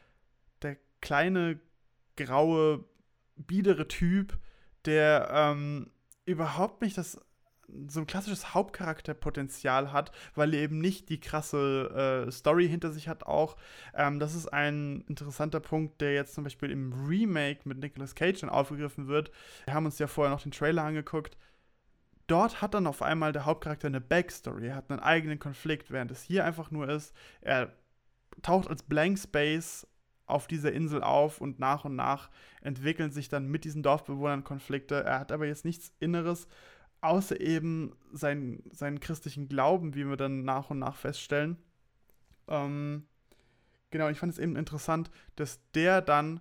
der 0.62 0.78
kleine 1.02 1.60
graue 2.16 2.84
biedere 3.46 3.88
Typ, 3.88 4.38
der 4.84 5.30
ähm, 5.32 5.90
überhaupt 6.24 6.82
nicht 6.82 6.96
das 6.96 7.20
so 7.88 8.00
ein 8.00 8.06
klassisches 8.06 8.54
Hauptcharakterpotenzial 8.54 9.92
hat, 9.92 10.12
weil 10.34 10.54
er 10.54 10.60
eben 10.62 10.78
nicht 10.78 11.08
die 11.08 11.20
krasse 11.20 12.26
äh, 12.26 12.30
Story 12.32 12.68
hinter 12.68 12.90
sich 12.90 13.08
hat 13.08 13.24
auch. 13.24 13.56
Ähm, 13.94 14.18
das 14.18 14.34
ist 14.34 14.48
ein 14.48 15.02
interessanter 15.08 15.60
Punkt, 15.60 16.00
der 16.00 16.14
jetzt 16.14 16.34
zum 16.34 16.44
Beispiel 16.44 16.70
im 16.70 16.92
Remake 17.06 17.60
mit 17.68 17.78
Nicolas 17.78 18.14
Cage 18.14 18.40
dann 18.40 18.50
aufgegriffen 18.50 19.08
wird. 19.08 19.30
Wir 19.64 19.74
haben 19.74 19.86
uns 19.86 19.98
ja 19.98 20.06
vorher 20.06 20.32
noch 20.32 20.42
den 20.42 20.52
Trailer 20.52 20.84
angeguckt. 20.84 21.36
Dort 22.26 22.62
hat 22.62 22.74
dann 22.74 22.86
auf 22.86 23.02
einmal 23.02 23.32
der 23.32 23.44
Hauptcharakter 23.44 23.88
eine 23.88 24.00
Backstory, 24.00 24.68
er 24.68 24.76
hat 24.76 24.90
einen 24.90 25.00
eigenen 25.00 25.40
Konflikt, 25.40 25.90
während 25.90 26.12
es 26.12 26.22
hier 26.22 26.44
einfach 26.44 26.70
nur 26.70 26.88
ist, 26.88 27.12
er 27.40 27.72
taucht 28.42 28.68
als 28.68 28.84
Blank 28.84 29.18
Space 29.18 29.86
auf 30.30 30.46
dieser 30.46 30.72
Insel 30.72 31.02
auf 31.02 31.40
und 31.40 31.58
nach 31.58 31.84
und 31.84 31.96
nach 31.96 32.30
entwickeln 32.60 33.10
sich 33.10 33.28
dann 33.28 33.48
mit 33.48 33.64
diesen 33.64 33.82
Dorfbewohnern 33.82 34.44
Konflikte. 34.44 35.02
Er 35.04 35.20
hat 35.20 35.32
aber 35.32 35.46
jetzt 35.46 35.64
nichts 35.64 35.92
Inneres, 36.00 36.48
außer 37.00 37.40
eben 37.40 37.96
sein, 38.12 38.62
seinen 38.72 39.00
christlichen 39.00 39.48
Glauben, 39.48 39.94
wie 39.94 40.06
wir 40.06 40.16
dann 40.16 40.44
nach 40.44 40.70
und 40.70 40.78
nach 40.78 40.96
feststellen. 40.96 41.56
Ähm, 42.48 43.06
genau, 43.90 44.08
ich 44.08 44.18
fand 44.18 44.32
es 44.32 44.38
eben 44.38 44.56
interessant, 44.56 45.10
dass 45.36 45.60
der 45.74 46.02
dann, 46.02 46.40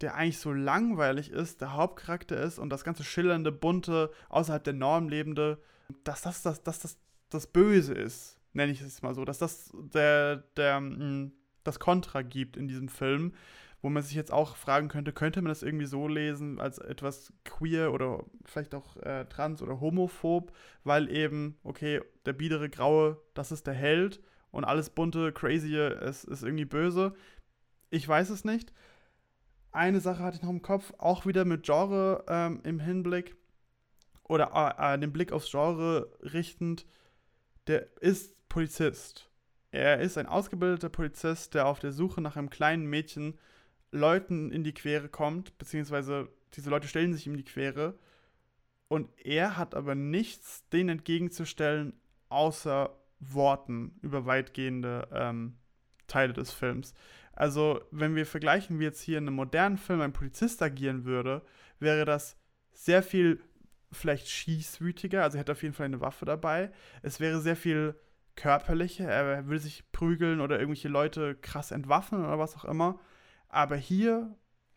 der 0.00 0.14
eigentlich 0.14 0.38
so 0.38 0.52
langweilig 0.52 1.30
ist, 1.30 1.60
der 1.60 1.74
Hauptcharakter 1.74 2.36
ist 2.36 2.58
und 2.58 2.70
das 2.70 2.84
ganze 2.84 3.04
schillernde, 3.04 3.50
bunte, 3.50 4.10
außerhalb 4.28 4.62
der 4.62 4.74
Norm 4.74 5.08
lebende, 5.08 5.60
dass 6.04 6.22
das 6.22 6.42
das, 6.42 6.62
das, 6.62 6.78
das, 6.78 6.98
das 7.30 7.46
Böse 7.46 7.94
ist, 7.94 8.38
nenne 8.52 8.72
ich 8.72 8.80
es 8.80 9.02
mal 9.02 9.14
so, 9.14 9.24
dass 9.24 9.38
das 9.38 9.70
der, 9.74 10.36
der, 10.56 10.80
mh, 10.80 10.96
hm, 10.96 11.32
das 11.68 11.78
Kontra 11.78 12.22
gibt 12.22 12.56
in 12.56 12.66
diesem 12.66 12.88
Film, 12.88 13.32
wo 13.80 13.90
man 13.90 14.02
sich 14.02 14.14
jetzt 14.14 14.32
auch 14.32 14.56
fragen 14.56 14.88
könnte, 14.88 15.12
könnte 15.12 15.40
man 15.40 15.50
das 15.50 15.62
irgendwie 15.62 15.86
so 15.86 16.08
lesen 16.08 16.60
als 16.60 16.78
etwas 16.78 17.32
queer 17.44 17.92
oder 17.92 18.24
vielleicht 18.44 18.74
auch 18.74 18.96
äh, 18.96 19.26
trans 19.26 19.62
oder 19.62 19.80
homophob, 19.80 20.52
weil 20.82 21.08
eben, 21.10 21.56
okay, 21.62 22.00
der 22.26 22.32
biedere 22.32 22.68
Graue, 22.68 23.20
das 23.34 23.52
ist 23.52 23.66
der 23.66 23.74
Held 23.74 24.20
und 24.50 24.64
alles 24.64 24.90
bunte, 24.90 25.32
crazy 25.32 25.76
ist, 25.76 26.24
ist 26.24 26.42
irgendwie 26.42 26.64
böse. 26.64 27.14
Ich 27.90 28.06
weiß 28.06 28.30
es 28.30 28.44
nicht. 28.44 28.72
Eine 29.70 30.00
Sache 30.00 30.22
hatte 30.22 30.38
ich 30.38 30.42
noch 30.42 30.50
im 30.50 30.62
Kopf, 30.62 30.92
auch 30.98 31.26
wieder 31.26 31.44
mit 31.44 31.64
Genre 31.64 32.24
ähm, 32.26 32.60
im 32.64 32.80
Hinblick 32.80 33.36
oder 34.24 34.76
äh, 34.78 34.94
äh 34.94 34.98
den 34.98 35.12
Blick 35.12 35.30
aufs 35.30 35.50
Genre 35.50 36.10
richtend. 36.22 36.86
Der 37.66 37.86
ist 38.00 38.48
Polizist 38.48 39.27
er 39.70 40.00
ist 40.00 40.16
ein 40.18 40.26
ausgebildeter 40.26 40.88
Polizist, 40.88 41.54
der 41.54 41.66
auf 41.66 41.78
der 41.78 41.92
Suche 41.92 42.20
nach 42.20 42.36
einem 42.36 42.50
kleinen 42.50 42.86
Mädchen 42.86 43.38
Leuten 43.90 44.50
in 44.50 44.64
die 44.64 44.74
Quere 44.74 45.08
kommt, 45.08 45.56
beziehungsweise 45.58 46.28
diese 46.54 46.70
Leute 46.70 46.88
stellen 46.88 47.12
sich 47.12 47.26
ihm 47.26 47.36
die 47.36 47.44
Quere. 47.44 47.98
Und 48.88 49.08
er 49.18 49.56
hat 49.56 49.74
aber 49.74 49.94
nichts 49.94 50.66
denen 50.70 50.88
entgegenzustellen, 50.90 51.92
außer 52.30 52.96
Worten 53.20 53.98
über 54.00 54.24
weitgehende 54.26 55.08
ähm, 55.12 55.58
Teile 56.06 56.32
des 56.32 56.52
Films. 56.52 56.94
Also, 57.32 57.80
wenn 57.90 58.16
wir 58.16 58.26
vergleichen, 58.26 58.78
wie 58.78 58.84
jetzt 58.84 59.00
hier 59.00 59.18
in 59.18 59.26
einem 59.26 59.36
modernen 59.36 59.78
Film 59.78 60.00
ein 60.00 60.12
Polizist 60.12 60.62
agieren 60.62 61.04
würde, 61.04 61.42
wäre 61.78 62.04
das 62.04 62.36
sehr 62.72 63.02
viel 63.02 63.40
vielleicht 63.92 64.28
schießwütiger, 64.28 65.22
also 65.22 65.36
er 65.36 65.40
hätte 65.40 65.52
auf 65.52 65.62
jeden 65.62 65.74
Fall 65.74 65.86
eine 65.86 66.00
Waffe 66.00 66.24
dabei. 66.24 66.70
Es 67.02 67.20
wäre 67.20 67.40
sehr 67.40 67.56
viel 67.56 67.94
körperliche, 68.38 69.02
er 69.02 69.48
will 69.48 69.58
sich 69.58 69.90
prügeln 69.90 70.40
oder 70.40 70.60
irgendwelche 70.60 70.88
Leute 70.88 71.34
krass 71.34 71.72
entwaffnen 71.72 72.24
oder 72.24 72.38
was 72.38 72.56
auch 72.56 72.64
immer. 72.64 73.00
Aber 73.48 73.74
hier 73.74 74.32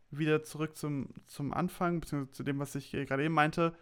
wieder 0.09 0.43
zurück 0.43 0.75
zum, 0.75 1.09
zum 1.27 1.53
Anfang, 1.53 1.99
beziehungsweise 1.99 2.31
zu 2.31 2.43
dem, 2.43 2.57
was 2.57 2.73
ich 2.73 2.91
gerade 2.91 3.23
eben 3.23 3.35
meinte, 3.35 3.75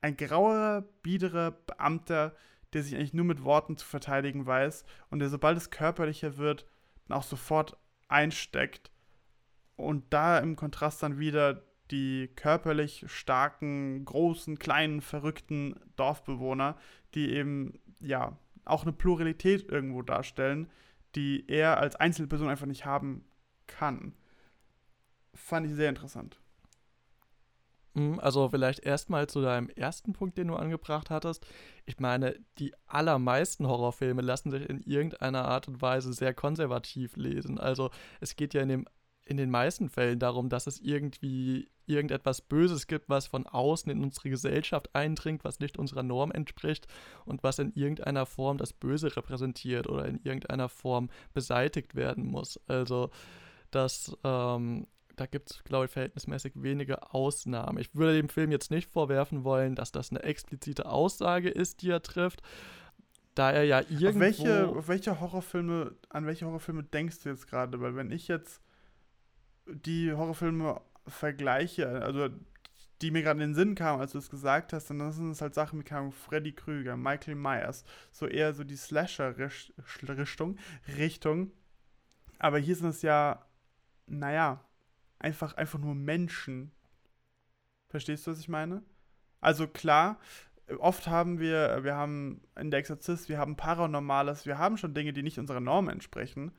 ein 0.00 0.16
grauer, 0.16 0.84
biederer 1.02 1.50
Beamter, 1.50 2.36
der 2.72 2.84
sich 2.84 2.94
eigentlich 2.94 3.14
nur 3.14 3.24
mit 3.24 3.42
Worten 3.42 3.76
zu 3.76 3.84
verteidigen 3.84 4.46
weiß 4.46 4.84
und 5.10 5.18
der, 5.18 5.28
sobald 5.28 5.56
es 5.56 5.70
körperlicher 5.70 6.36
wird, 6.36 6.64
dann 7.08 7.18
auch 7.18 7.24
sofort 7.24 7.76
einsteckt. 8.06 8.92
Und 9.74 10.04
da 10.10 10.38
im 10.38 10.54
Kontrast 10.54 11.02
dann 11.02 11.18
wieder 11.18 11.64
die 11.90 12.28
körperlich 12.36 13.04
starken, 13.08 14.04
großen, 14.04 14.58
kleinen, 14.58 15.00
verrückten 15.00 15.74
Dorfbewohner, 15.96 16.76
die 17.14 17.32
eben, 17.32 17.80
ja, 17.98 18.38
auch 18.66 18.82
eine 18.82 18.92
Pluralität 18.92 19.68
irgendwo 19.68 20.02
darstellen, 20.02 20.68
die 21.14 21.44
er 21.48 21.78
als 21.78 21.96
Einzelperson 21.96 22.48
einfach 22.48 22.66
nicht 22.66 22.84
haben 22.84 23.24
kann. 23.66 24.14
Fand 25.34 25.66
ich 25.66 25.74
sehr 25.74 25.88
interessant. 25.88 26.38
Hm, 27.96 28.20
also 28.20 28.50
vielleicht 28.50 28.80
erstmal 28.80 29.26
zu 29.26 29.40
deinem 29.40 29.70
ersten 29.70 30.12
Punkt, 30.12 30.36
den 30.36 30.48
du 30.48 30.56
angebracht 30.56 31.08
hattest. 31.08 31.46
Ich 31.86 31.98
meine, 31.98 32.38
die 32.58 32.74
allermeisten 32.86 33.66
Horrorfilme 33.66 34.20
lassen 34.20 34.50
sich 34.50 34.68
in 34.68 34.82
irgendeiner 34.82 35.46
Art 35.46 35.66
und 35.66 35.80
Weise 35.80 36.12
sehr 36.12 36.34
konservativ 36.34 37.16
lesen. 37.16 37.58
Also 37.58 37.90
es 38.20 38.36
geht 38.36 38.52
ja 38.52 38.60
in, 38.60 38.68
dem, 38.68 38.86
in 39.26 39.36
den 39.36 39.50
meisten 39.50 39.88
Fällen 39.88 40.18
darum, 40.18 40.48
dass 40.48 40.66
es 40.66 40.80
irgendwie 40.80 41.68
irgendetwas 41.84 42.40
Böses 42.40 42.86
gibt, 42.86 43.08
was 43.08 43.26
von 43.26 43.46
außen 43.46 43.90
in 43.90 44.02
unsere 44.02 44.30
Gesellschaft 44.30 44.94
eindringt, 44.94 45.44
was 45.44 45.60
nicht 45.60 45.78
unserer 45.78 46.02
Norm 46.02 46.30
entspricht 46.30 46.86
und 47.24 47.42
was 47.42 47.58
in 47.58 47.72
irgendeiner 47.72 48.24
Form 48.24 48.56
das 48.56 48.72
Böse 48.72 49.14
repräsentiert 49.14 49.88
oder 49.88 50.06
in 50.06 50.20
irgendeiner 50.22 50.68
Form 50.68 51.10
beseitigt 51.34 51.94
werden 51.94 52.24
muss. 52.24 52.60
Also 52.68 53.10
das 53.70 54.16
ähm, 54.24 54.86
da 55.16 55.26
gibt 55.26 55.50
es, 55.50 55.64
glaube 55.64 55.86
ich, 55.86 55.90
verhältnismäßig 55.90 56.52
wenige 56.56 57.14
Ausnahmen. 57.14 57.78
Ich 57.78 57.94
würde 57.94 58.14
dem 58.14 58.28
Film 58.28 58.52
jetzt 58.52 58.70
nicht 58.70 58.88
vorwerfen 58.88 59.44
wollen, 59.44 59.74
dass 59.74 59.90
das 59.90 60.10
eine 60.10 60.22
explizite 60.22 60.86
Aussage 60.86 61.48
ist, 61.48 61.82
die 61.82 61.90
er 61.90 62.02
trifft, 62.02 62.42
da 63.34 63.50
er 63.50 63.64
ja 63.64 63.80
irgendwo... 63.80 64.08
Auf 64.08 64.20
welche, 64.20 64.68
auf 64.68 64.88
welche 64.88 65.20
Horrorfilme, 65.20 65.96
an 66.10 66.26
welche 66.26 66.44
Horrorfilme 66.44 66.84
denkst 66.84 67.20
du 67.22 67.30
jetzt 67.30 67.48
gerade? 67.48 67.80
Weil 67.80 67.96
wenn 67.96 68.10
ich 68.10 68.28
jetzt 68.28 68.60
die 69.66 70.12
Horrorfilme 70.12 70.80
vergleiche, 71.06 72.02
also 72.02 72.28
die 73.02 73.10
mir 73.10 73.22
gerade 73.22 73.42
in 73.42 73.50
den 73.50 73.54
Sinn 73.54 73.74
kamen, 73.74 74.00
als 74.00 74.12
du 74.12 74.18
es 74.18 74.30
gesagt 74.30 74.72
hast, 74.72 74.88
dann 74.88 75.12
sind 75.12 75.30
es 75.30 75.42
halt 75.42 75.54
Sachen 75.54 75.80
wie 75.80 76.12
Freddy 76.12 76.52
Krüger, 76.52 76.96
Michael 76.96 77.34
Myers, 77.34 77.84
so 78.10 78.26
eher 78.26 78.54
so 78.54 78.64
die 78.64 78.76
Slasher-Richtung. 78.76 80.56
Richtung. 80.96 81.50
Aber 82.38 82.58
hier 82.58 82.74
sind 82.74 82.88
es 82.88 83.02
ja, 83.02 83.44
naja, 84.06 84.64
einfach, 85.18 85.54
einfach 85.54 85.78
nur 85.78 85.94
Menschen. 85.94 86.72
Verstehst 87.88 88.26
du, 88.26 88.30
was 88.30 88.40
ich 88.40 88.48
meine? 88.48 88.82
Also 89.40 89.68
klar, 89.68 90.18
oft 90.78 91.06
haben 91.06 91.38
wir, 91.38 91.84
wir 91.84 91.96
haben 91.96 92.40
in 92.58 92.70
der 92.70 92.80
Exorzist, 92.80 93.28
wir 93.28 93.38
haben 93.38 93.56
Paranormales, 93.56 94.46
wir 94.46 94.58
haben 94.58 94.78
schon 94.78 94.94
Dinge, 94.94 95.12
die 95.12 95.22
nicht 95.22 95.38
unserer 95.38 95.60
Norm 95.60 95.88
entsprechen. 95.88 96.52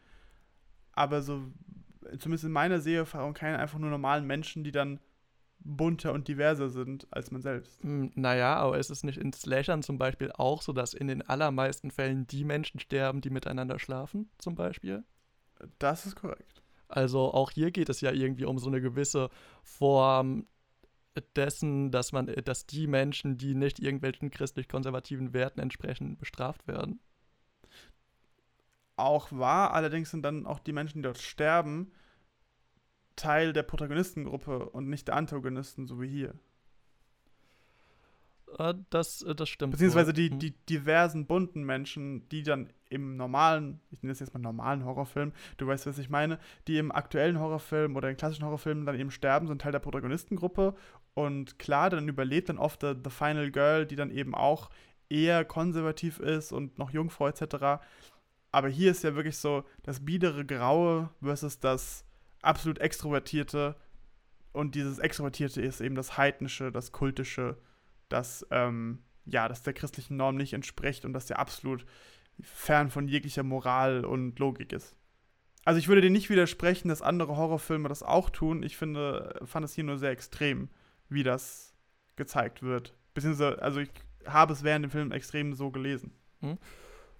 Aber 0.93 1.21
so, 1.21 1.51
zumindest 2.17 2.45
in 2.45 2.51
meiner 2.51 2.79
Seherfahrung, 2.79 3.33
keine 3.33 3.59
einfach 3.59 3.79
nur 3.79 3.89
normalen 3.89 4.25
Menschen, 4.25 4.63
die 4.63 4.71
dann 4.71 4.99
bunter 5.59 6.13
und 6.13 6.27
diverser 6.27 6.69
sind 6.69 7.07
als 7.11 7.31
man 7.31 7.41
selbst. 7.41 7.83
Hm, 7.83 8.11
naja, 8.15 8.55
aber 8.55 8.77
ist 8.77 8.89
es 8.89 9.03
nicht 9.03 9.17
in 9.17 9.33
Slashern 9.33 9.83
zum 9.83 9.97
Beispiel 9.97 10.31
auch 10.31 10.61
so, 10.61 10.71
dass 10.71 10.93
in 10.93 11.07
den 11.07 11.21
allermeisten 11.21 11.91
Fällen 11.91 12.27
die 12.27 12.43
Menschen 12.43 12.79
sterben, 12.79 13.21
die 13.21 13.29
miteinander 13.29 13.79
schlafen, 13.79 14.29
zum 14.37 14.55
Beispiel? 14.55 15.03
Das 15.79 16.05
ist 16.05 16.15
korrekt. 16.15 16.61
Also 16.87 17.33
auch 17.33 17.51
hier 17.51 17.71
geht 17.71 17.89
es 17.89 18.01
ja 18.01 18.11
irgendwie 18.11 18.45
um 18.45 18.59
so 18.59 18.67
eine 18.67 18.81
gewisse 18.81 19.29
Form 19.63 20.47
dessen, 21.35 21.91
dass 21.91 22.11
man, 22.11 22.27
dass 22.27 22.65
die 22.65 22.87
Menschen, 22.87 23.37
die 23.37 23.55
nicht 23.55 23.79
irgendwelchen 23.79 24.29
christlich-konservativen 24.29 25.33
Werten 25.33 25.59
entsprechen, 25.59 26.17
bestraft 26.17 26.67
werden. 26.67 26.99
Auch 28.97 29.31
wahr, 29.31 29.73
allerdings 29.73 30.11
sind 30.11 30.23
dann 30.23 30.45
auch 30.45 30.59
die 30.59 30.73
Menschen, 30.73 30.99
die 30.99 31.03
dort 31.03 31.19
sterben, 31.19 31.91
Teil 33.15 33.53
der 33.53 33.63
Protagonistengruppe 33.63 34.69
und 34.69 34.89
nicht 34.89 35.07
der 35.07 35.15
Antagonisten, 35.15 35.87
so 35.87 36.01
wie 36.01 36.09
hier. 36.09 36.33
Äh, 38.57 38.75
das, 38.89 39.21
äh, 39.21 39.35
das 39.35 39.49
stimmt. 39.49 39.71
Beziehungsweise 39.71 40.13
die, 40.13 40.29
hm. 40.29 40.39
die 40.39 40.51
diversen 40.51 41.25
bunten 41.25 41.63
Menschen, 41.63 42.27
die 42.29 42.43
dann 42.43 42.69
im 42.89 43.17
normalen, 43.17 43.81
ich 43.91 44.01
nenne 44.01 44.13
das 44.13 44.19
jetzt 44.19 44.33
mal 44.33 44.39
normalen 44.39 44.85
Horrorfilm, 44.85 45.33
du 45.57 45.67
weißt, 45.67 45.87
was 45.87 45.97
ich 45.97 46.09
meine, 46.09 46.39
die 46.67 46.77
im 46.77 46.91
aktuellen 46.91 47.39
Horrorfilm 47.39 47.95
oder 47.95 48.09
in 48.09 48.17
klassischen 48.17 48.45
Horrorfilmen 48.45 48.85
dann 48.85 48.99
eben 48.99 49.11
sterben, 49.11 49.47
sind 49.47 49.61
Teil 49.61 49.73
der 49.73 49.79
Protagonistengruppe. 49.79 50.75
Und 51.13 51.59
klar, 51.59 51.89
dann 51.89 52.07
überlebt 52.07 52.49
dann 52.49 52.59
oft 52.59 52.81
the, 52.81 52.93
the 53.03 53.09
Final 53.09 53.51
Girl, 53.51 53.85
die 53.85 53.95
dann 53.95 54.11
eben 54.11 54.35
auch 54.35 54.69
eher 55.09 55.45
konservativ 55.45 56.19
ist 56.19 56.51
und 56.51 56.77
noch 56.77 56.91
Jungfrau 56.91 57.27
etc. 57.27 57.81
Aber 58.57 58.69
hier 58.69 58.89
ist 58.89 59.03
ja 59.03 59.13
wirklich 59.13 59.37
so 59.37 59.63
das 59.83 60.03
biedere 60.03 60.43
Graue 60.43 61.11
versus 61.21 61.59
das 61.59 62.03
absolut 62.41 62.79
Extrovertierte. 62.79 63.75
Und 64.51 64.73
dieses 64.73 64.97
Extrovertierte 64.97 65.61
ist 65.61 65.79
eben 65.79 65.93
das 65.93 66.17
Heidnische, 66.17 66.71
das 66.71 66.91
Kultische, 66.91 67.59
das, 68.09 68.47
ähm, 68.49 69.03
ja, 69.25 69.47
das 69.47 69.61
der 69.61 69.73
christlichen 69.73 70.17
Norm 70.17 70.37
nicht 70.37 70.53
entspricht 70.53 71.05
und 71.05 71.13
das 71.13 71.27
der 71.27 71.37
absolut 71.37 71.85
fern 72.41 72.89
von 72.89 73.07
jeglicher 73.07 73.43
Moral 73.43 74.03
und 74.03 74.39
Logik 74.39 74.73
ist. 74.73 74.95
Also 75.63 75.77
ich 75.77 75.87
würde 75.87 76.01
dir 76.01 76.09
nicht 76.09 76.31
widersprechen, 76.31 76.87
dass 76.87 77.03
andere 77.03 77.37
Horrorfilme 77.37 77.89
das 77.89 78.01
auch 78.01 78.31
tun. 78.31 78.63
Ich 78.63 78.75
finde, 78.75 79.39
fand 79.45 79.65
es 79.65 79.75
hier 79.75 79.83
nur 79.83 79.99
sehr 79.99 80.09
extrem, 80.09 80.69
wie 81.09 81.21
das 81.21 81.75
gezeigt 82.15 82.63
wird. 82.63 82.95
Beziehungsweise, 83.13 83.61
also 83.61 83.81
ich 83.81 83.91
habe 84.25 84.53
es 84.53 84.63
während 84.63 84.83
dem 84.83 84.89
Film 84.89 85.11
extrem 85.11 85.53
so 85.53 85.69
gelesen. 85.69 86.11
Hm. 86.39 86.57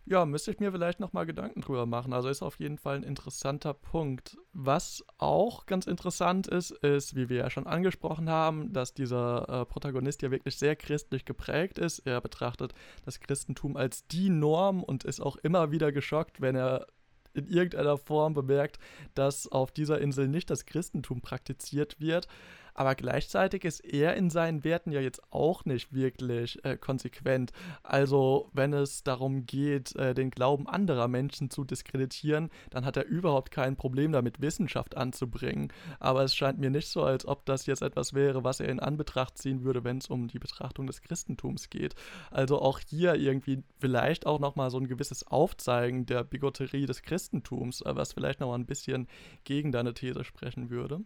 Ja, 0.10 0.26
müsste 0.26 0.52
ich 0.52 0.60
mir 0.62 0.72
vielleicht 0.72 1.02
nochmal 1.02 1.26
Gedanken 1.26 1.60
drüber 1.60 1.86
machen. 1.86 2.13
Also 2.13 2.30
ist 2.30 2.41
auf 2.41 2.62
jeden 2.62 2.78
Fall 2.78 2.96
ein 2.96 3.04
interessanter 3.04 3.74
Punkt. 3.74 4.38
Was 4.54 5.04
auch 5.17 5.65
ganz 5.65 5.86
interessant 5.86 6.48
ist, 6.48 6.72
ist, 6.72 7.17
wie 7.17 7.28
wir 7.28 7.36
ja 7.36 7.50
schon 7.50 7.67
angesprochen 7.67 8.30
haben, 8.30 8.72
dass 8.72 8.93
dieser 8.93 9.50
äh, 9.50 9.65
Protagonist 9.65 10.22
ja 10.22 10.32
wirklich 10.32 10.56
sehr 10.56 10.78
christlich 10.78 11.26
geprägt 11.26 11.78
ist. 11.78 12.00
Er 12.00 12.22
betrachtet 12.22 12.74
das 13.04 13.20
Christentum 13.20 13.76
als 13.76 14.08
die 14.08 14.30
Norm 14.30 14.82
und 14.82 15.04
ist 15.04 15.20
auch 15.20 15.36
immer 15.36 15.72
wieder 15.72 15.91
geschockt, 15.91 16.39
wenn 16.39 16.56
er 16.56 16.88
in 17.34 17.46
irgendeiner 17.46 17.98
Form 17.98 18.34
bemerkt, 18.34 18.80
dass 19.13 19.52
auf 19.52 19.72
dieser 19.72 20.00
Insel 20.00 20.30
nicht 20.30 20.50
das 20.50 20.65
Christentum 20.65 21.20
praktiziert 21.20 22.00
wird 22.00 22.30
aber 22.77 22.93
gleichzeitig 22.93 23.65
ist 23.65 23.79
er 23.79 24.15
in 24.15 24.29
seinen 24.29 24.63
Werten 24.63 24.91
ja 24.91 25.01
jetzt 25.01 25.21
auch 25.31 25.65
nicht 25.65 25.93
wirklich 25.93 26.63
äh, 26.63 26.77
konsequent. 26.77 27.51
Also 27.81 28.51
wenn 28.53 28.71
es 28.71 29.03
darum 29.03 29.47
geht, 29.47 29.95
äh, 29.95 30.13
den 30.13 30.29
Glauben 30.29 30.67
anderer 30.67 31.07
Menschen 31.07 31.49
zu 31.49 31.63
diskreditieren, 31.63 32.51
dann 32.69 32.85
hat 32.85 32.95
er 32.95 33.07
überhaupt 33.07 33.49
kein 33.49 33.75
Problem 33.75 34.11
damit, 34.11 34.41
Wissenschaft 34.41 34.95
anzubringen. 34.95 35.73
Aber 35.99 36.23
es 36.23 36.35
scheint 36.35 36.59
mir 36.59 36.69
nicht 36.69 36.87
so, 36.89 37.03
als 37.03 37.25
ob 37.25 37.47
das 37.47 37.65
jetzt 37.65 37.81
etwas 37.81 38.13
wäre, 38.13 38.43
was 38.43 38.59
er 38.59 38.69
in 38.69 38.79
Anbetracht 38.79 39.39
ziehen 39.39 39.63
würde, 39.63 39.83
wenn 39.83 39.97
es 39.97 40.07
um 40.07 40.27
die 40.27 40.39
Betrachtung 40.39 40.85
des 40.85 41.01
Christentums 41.01 41.71
geht. 41.71 41.95
Also 42.29 42.61
auch 42.61 42.79
hier 42.79 43.15
irgendwie 43.15 43.63
vielleicht 43.79 44.27
auch 44.27 44.39
nochmal 44.39 44.69
so 44.69 44.77
ein 44.77 44.87
gewisses 44.87 45.25
Aufzeigen 45.25 46.05
der 46.05 46.23
Bigotterie 46.23 46.85
des 46.85 47.01
Christentums, 47.01 47.81
äh, 47.81 47.95
was 47.95 48.13
vielleicht 48.13 48.39
nochmal 48.39 48.59
ein 48.59 48.67
bisschen 48.67 49.07
gegen 49.45 49.71
deine 49.71 49.95
These 49.95 50.23
sprechen 50.23 50.69
würde. 50.69 51.01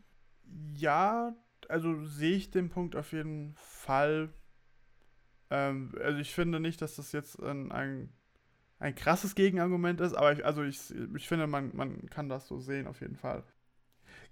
Ja, 0.75 1.33
also 1.71 2.03
sehe 2.05 2.35
ich 2.35 2.51
den 2.51 2.69
Punkt 2.69 2.95
auf 2.95 3.11
jeden 3.13 3.53
Fall. 3.55 4.29
Ähm, 5.49 5.93
also 6.03 6.19
ich 6.19 6.33
finde 6.33 6.59
nicht, 6.59 6.81
dass 6.81 6.95
das 6.95 7.11
jetzt 7.11 7.41
ein, 7.41 7.71
ein, 7.71 8.09
ein 8.79 8.95
krasses 8.95 9.35
Gegenargument 9.35 10.01
ist, 10.01 10.13
aber 10.13 10.33
ich, 10.33 10.45
also 10.45 10.63
ich, 10.63 10.93
ich 11.15 11.27
finde, 11.27 11.47
man, 11.47 11.75
man 11.75 12.09
kann 12.09 12.29
das 12.29 12.47
so 12.47 12.59
sehen 12.59 12.87
auf 12.87 13.01
jeden 13.01 13.15
Fall. 13.15 13.43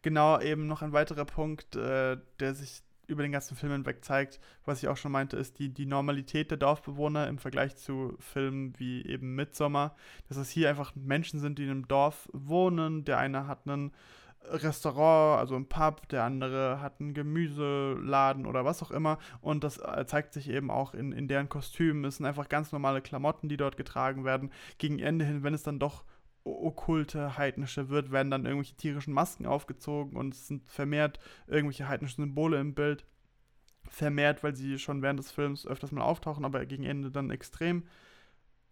Genau, 0.01 0.39
eben 0.39 0.67
noch 0.67 0.81
ein 0.81 0.93
weiterer 0.93 1.25
Punkt, 1.25 1.75
äh, 1.75 2.17
der 2.39 2.53
sich 2.53 2.83
über 3.07 3.23
den 3.23 3.31
ganzen 3.31 3.57
Film 3.57 3.71
hinweg 3.71 4.05
zeigt, 4.05 4.39
was 4.65 4.83
ich 4.83 4.87
auch 4.87 4.97
schon 4.97 5.11
meinte, 5.11 5.35
ist 5.35 5.57
die, 5.57 5.73
die 5.73 5.87
Normalität 5.87 6.51
der 6.51 6.59
Dorfbewohner 6.59 7.27
im 7.27 7.39
Vergleich 7.39 7.75
zu 7.75 8.15
Filmen 8.19 8.77
wie 8.77 9.03
eben 9.05 9.35
Midsommar, 9.35 9.95
dass 10.27 10.37
es 10.37 10.51
hier 10.51 10.69
einfach 10.69 10.93
Menschen 10.95 11.39
sind, 11.39 11.57
die 11.57 11.63
in 11.63 11.71
einem 11.71 11.87
Dorf 11.87 12.29
wohnen. 12.33 13.05
Der 13.05 13.17
eine 13.17 13.47
hat 13.47 13.67
einen 13.67 13.91
Restaurant, 14.43 15.39
also 15.39 15.55
ein 15.55 15.67
Pub, 15.67 16.07
der 16.09 16.23
andere 16.23 16.81
hat 16.81 16.99
einen 16.99 17.13
Gemüseladen 17.13 18.45
oder 18.45 18.65
was 18.65 18.81
auch 18.81 18.91
immer. 18.91 19.19
Und 19.41 19.63
das 19.63 19.77
äh, 19.77 20.05
zeigt 20.07 20.33
sich 20.33 20.49
eben 20.49 20.71
auch 20.71 20.93
in, 20.93 21.11
in 21.11 21.27
deren 21.27 21.49
Kostümen. 21.49 22.05
Es 22.05 22.17
sind 22.17 22.25
einfach 22.25 22.49
ganz 22.49 22.71
normale 22.71 23.01
Klamotten, 23.01 23.49
die 23.49 23.57
dort 23.57 23.77
getragen 23.77 24.25
werden. 24.25 24.51
Gegen 24.77 24.99
Ende 24.99 25.25
hin, 25.25 25.43
wenn 25.43 25.53
es 25.53 25.63
dann 25.63 25.79
doch 25.79 26.03
okkulte, 26.43 27.37
heidnische 27.37 27.89
wird, 27.89 28.11
werden 28.11 28.31
dann 28.31 28.45
irgendwelche 28.45 28.75
tierischen 28.75 29.13
Masken 29.13 29.45
aufgezogen 29.45 30.17
und 30.17 30.33
es 30.33 30.47
sind 30.47 30.67
vermehrt 30.69 31.19
irgendwelche 31.47 31.87
heidnischen 31.87 32.23
Symbole 32.23 32.59
im 32.59 32.73
Bild. 32.73 33.05
Vermehrt, 33.89 34.43
weil 34.43 34.55
sie 34.55 34.77
schon 34.77 35.01
während 35.01 35.19
des 35.19 35.31
Films 35.31 35.65
öfters 35.65 35.91
mal 35.91 36.03
auftauchen, 36.03 36.45
aber 36.45 36.65
gegen 36.65 36.83
Ende 36.83 37.11
dann 37.11 37.31
extrem. 37.31 37.83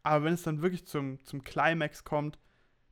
Aber 0.03 0.23
wenn 0.23 0.34
es 0.34 0.43
dann 0.43 0.62
wirklich 0.62 0.86
zum, 0.86 1.23
zum 1.25 1.43
Climax 1.43 2.03
kommt, 2.03 2.38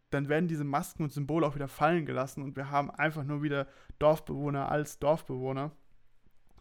dann 0.09 0.29
werden 0.29 0.47
diese 0.47 0.63
Masken 0.63 1.03
und 1.03 1.11
Symbole 1.11 1.45
auch 1.45 1.55
wieder 1.55 1.67
fallen 1.67 2.05
gelassen 2.05 2.41
und 2.43 2.55
wir 2.55 2.69
haben 2.69 2.91
einfach 2.91 3.23
nur 3.23 3.43
wieder 3.43 3.67
Dorfbewohner 3.99 4.69
als 4.69 4.99
Dorfbewohner 4.99 5.71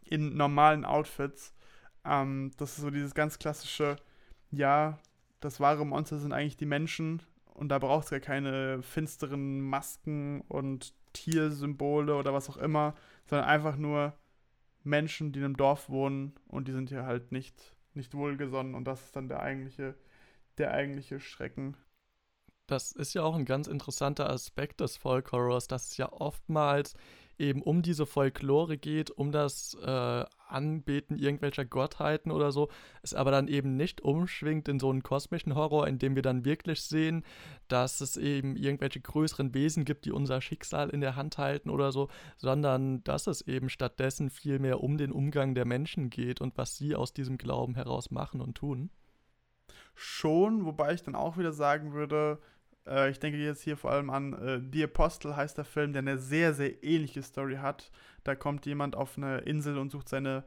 in 0.05 0.37
normalen 0.37 0.85
Outfits. 0.85 1.55
Ähm, 2.05 2.53
das 2.57 2.71
ist 2.71 2.83
so 2.83 2.91
dieses 2.91 3.15
ganz 3.15 3.39
klassische, 3.39 3.97
ja, 4.51 4.99
das 5.41 5.61
wahre 5.61 5.87
Monster 5.87 6.19
sind 6.19 6.33
eigentlich 6.33 6.57
die 6.57 6.67
Menschen 6.67 7.23
und 7.55 7.69
da 7.69 7.79
braucht 7.79 8.07
es 8.07 8.11
ja 8.11 8.21
keine 8.21 8.83
finsteren 8.83 9.61
Masken 9.61 10.41
und 10.43 10.95
Tiersymbole 11.13 12.17
oder 12.17 12.35
was 12.35 12.51
auch 12.51 12.57
immer, 12.57 12.95
sondern 13.27 13.49
einfach 13.49 13.77
nur 13.77 14.15
Menschen, 14.83 15.33
die 15.33 15.39
in 15.39 15.45
einem 15.45 15.57
Dorf 15.57 15.89
wohnen 15.89 16.35
und 16.49 16.69
die 16.69 16.73
sind 16.73 16.89
hier 16.89 17.07
halt 17.07 17.31
nicht, 17.31 17.75
nicht 17.95 18.15
wohlgesonnen 18.15 18.75
und 18.75 18.85
das 18.85 19.05
ist 19.05 19.17
dann 19.17 19.29
der 19.29 19.41
eigentliche, 19.41 19.95
der 20.59 20.73
eigentliche 20.73 21.21
Schrecken 21.21 21.77
das 22.66 22.92
ist 22.92 23.14
ja 23.14 23.22
auch 23.22 23.35
ein 23.35 23.44
ganz 23.44 23.66
interessanter 23.66 24.31
Aspekt 24.31 24.81
des 24.81 24.96
Folk 24.96 25.33
Horrors, 25.33 25.68
dass 25.68 25.90
es 25.90 25.96
ja 25.96 26.11
oftmals 26.12 26.94
eben 27.38 27.62
um 27.62 27.83
diese 27.83 28.07
Folklore 28.07 28.79
geht, 28.79 29.11
um 29.11 29.33
das 29.33 29.77
äh, 29.83 30.24
Anbeten 30.48 31.18
irgendwelcher 31.18 31.64
Gottheiten 31.64 32.31
oder 32.31 32.53
so, 32.53 32.68
es 33.03 33.14
aber 33.14 33.31
dann 33.31 33.48
eben 33.48 33.77
nicht 33.77 34.00
umschwingt 34.03 34.68
in 34.68 34.79
so 34.79 34.90
einen 34.90 35.03
kosmischen 35.03 35.55
Horror, 35.55 35.88
in 35.88 35.98
dem 35.98 36.14
wir 36.14 36.22
dann 36.22 36.44
wirklich 36.44 36.83
sehen, 36.83 37.24
dass 37.68 38.00
es 38.00 38.16
eben 38.16 38.57
irgendwelche 38.57 39.00
größeren 39.00 39.53
Wesen 39.53 39.85
gibt, 39.85 40.05
die 40.05 40.12
unser 40.12 40.40
Schicksal 40.40 40.90
in 40.90 41.00
der 41.00 41.16
Hand 41.16 41.38
halten 41.38 41.70
oder 41.70 41.90
so, 41.92 42.09
sondern 42.37 43.03
dass 43.05 43.27
es 43.27 43.40
eben 43.42 43.68
stattdessen 43.68 44.31
viel 44.31 44.59
mehr 44.59 44.81
um 44.81 44.96
den 44.96 45.11
Umgang 45.11 45.55
der 45.55 45.64
Menschen 45.64 46.11
geht 46.11 46.40
und 46.40 46.57
was 46.57 46.77
sie 46.77 46.94
aus 46.94 47.12
diesem 47.12 47.37
Glauben 47.37 47.74
heraus 47.74 48.11
machen 48.11 48.40
und 48.40 48.55
tun. 48.55 48.90
Schon, 49.96 50.64
wobei 50.64 50.94
ich 50.94 51.03
dann 51.03 51.14
auch 51.14 51.37
wieder 51.37 51.53
sagen 51.53 51.92
würde, 51.92 52.40
äh, 52.87 53.11
ich 53.11 53.18
denke 53.18 53.38
jetzt 53.38 53.62
hier 53.62 53.77
vor 53.77 53.90
allem 53.90 54.11
an 54.11 54.33
äh, 54.35 54.61
Die 54.61 54.85
Apostel 54.85 55.37
heißt 55.37 55.59
der 55.59 55.64
Film, 55.64 55.92
der 55.92 56.01
eine 56.01 56.18
sehr, 56.18 56.55
sehr 56.55 56.83
ähnliche 56.83 57.23
Story 57.23 57.57
hat. 57.57 57.90
Da 58.25 58.35
kommt 58.35 58.66
jemand 58.66 58.97
auf 58.97 59.16
eine 59.16 59.38
Insel 59.38 59.79
und 59.79 59.90
sucht 59.90 60.09
seine 60.09 60.44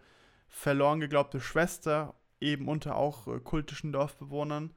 verloren 0.48 1.00
geglaubte 1.00 1.42
Schwester, 1.42 2.16
eben 2.40 2.68
unter 2.68 2.96
auch 2.96 3.28
äh, 3.28 3.40
kultischen 3.40 3.92
Dorfbewohnern. 3.92 4.74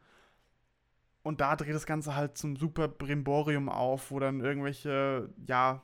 Und 1.23 1.41
da 1.41 1.55
dreht 1.57 1.75
das 1.75 1.87
Ganze 1.87 2.17
halt 2.17 2.39
zum 2.39 2.57
super 2.57 2.89
Brimborium 2.89 3.69
auf, 3.69 4.11
wo 4.11 4.19
dann 4.19 4.41
irgendwelche, 4.41 5.29
ja, 5.47 5.83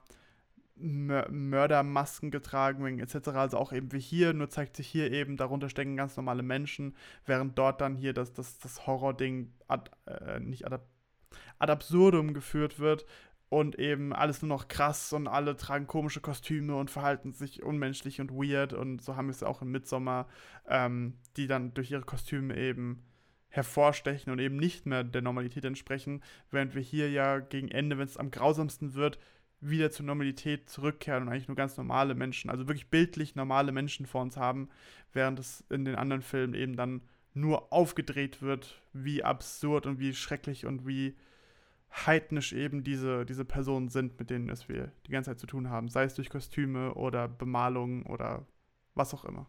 Mördermasken 0.79 2.31
getragen 2.31 2.85
werden, 2.85 2.99
etc. 2.99 3.29
Also 3.29 3.57
auch 3.57 3.73
eben 3.73 3.93
wie 3.93 3.99
hier, 3.99 4.35
nur 4.35 4.51
zeigt 4.51 4.77
sich 4.77 4.87
hier 4.87 5.11
eben, 5.11 5.39
darunter 5.39 5.71
stecken 5.71 5.97
ganz 5.97 6.17
normale 6.17 6.43
Menschen, 6.43 6.95
während 7.25 7.59
dort 7.59 7.81
dann 7.81 7.97
hier 7.97 8.13
das, 8.13 8.35
das, 8.35 8.59
das 8.59 8.87
Horror-Ding 8.87 9.53
äh, 10.07 10.41
nicht 10.41 10.67
ad, 10.67 10.83
ad 11.59 11.71
absurdum 11.71 12.35
geführt 12.35 12.79
wird 12.79 13.07
und 13.49 13.79
eben 13.79 14.13
alles 14.13 14.43
nur 14.43 14.49
noch 14.49 14.69
krass 14.69 15.13
und 15.13 15.29
alle 15.29 15.57
tragen 15.57 15.87
komische 15.87 16.21
Kostüme 16.21 16.77
und 16.77 16.91
verhalten 16.91 17.33
sich 17.33 17.63
unmenschlich 17.63 18.21
und 18.21 18.33
weird 18.33 18.73
und 18.73 19.01
so 19.03 19.17
haben 19.17 19.29
wir 19.29 19.33
es 19.33 19.43
auch 19.43 19.63
im 19.63 19.71
Midsommer, 19.71 20.27
ähm, 20.69 21.15
die 21.37 21.47
dann 21.47 21.73
durch 21.75 21.91
ihre 21.91 22.03
Kostüme 22.03 22.57
eben 22.57 23.05
hervorstechen 23.49 24.33
und 24.33 24.39
eben 24.39 24.57
nicht 24.57 24.87
mehr 24.87 25.05
der 25.05 25.23
Normalität 25.23 25.65
entsprechen, 25.65 26.23
während 26.51 26.75
wir 26.75 26.83
hier 26.83 27.11
ja 27.11 27.39
gegen 27.39 27.69
Ende, 27.69 27.99
wenn 27.99 28.07
es 28.07 28.17
am 28.17 28.31
grausamsten 28.31 28.95
wird, 28.95 29.19
wieder 29.61 29.91
zur 29.91 30.05
Normalität 30.05 30.69
zurückkehren 30.69 31.23
und 31.23 31.29
eigentlich 31.31 31.49
nur 31.49 31.57
ganz 31.57 31.77
normale 31.77 32.15
Menschen, 32.15 32.51
also 32.51 32.69
wirklich 32.69 32.91
bildlich 32.91 33.35
normale 33.35 33.73
Menschen 33.73 34.07
vor 34.07 34.23
uns 34.23 34.37
haben, 34.37 34.69
während 35.13 35.39
es 35.39 35.65
in 35.71 35.85
den 35.85 35.95
anderen 35.95 36.23
Filmen 36.23 36.55
eben 36.55 36.77
dann 36.77 37.01
nur 37.33 37.73
aufgedreht 37.73 38.43
wird, 38.43 38.81
wie 38.93 39.25
absurd 39.25 39.87
und 39.87 39.99
wie 39.99 40.15
schrecklich 40.15 40.67
und 40.67 40.87
wie 40.87 41.17
heidnisch 42.05 42.53
eben 42.53 42.85
diese, 42.85 43.25
diese 43.25 43.45
Personen 43.45 43.89
sind, 43.89 44.19
mit 44.19 44.31
denen 44.31 44.51
es 44.51 44.69
wir 44.69 44.93
die 45.07 45.13
ganze 45.13 45.31
Zeit 45.31 45.41
zu 45.41 45.47
tun 45.47 45.71
haben, 45.71 45.89
sei 45.89 46.05
es 46.05 46.15
durch 46.15 46.31
Kostüme 46.31 46.95
oder 46.95 47.29
Bemalung 47.29 48.05
oder 48.07 48.47
was 48.95 49.15
auch 49.15 49.25
immer 49.25 49.49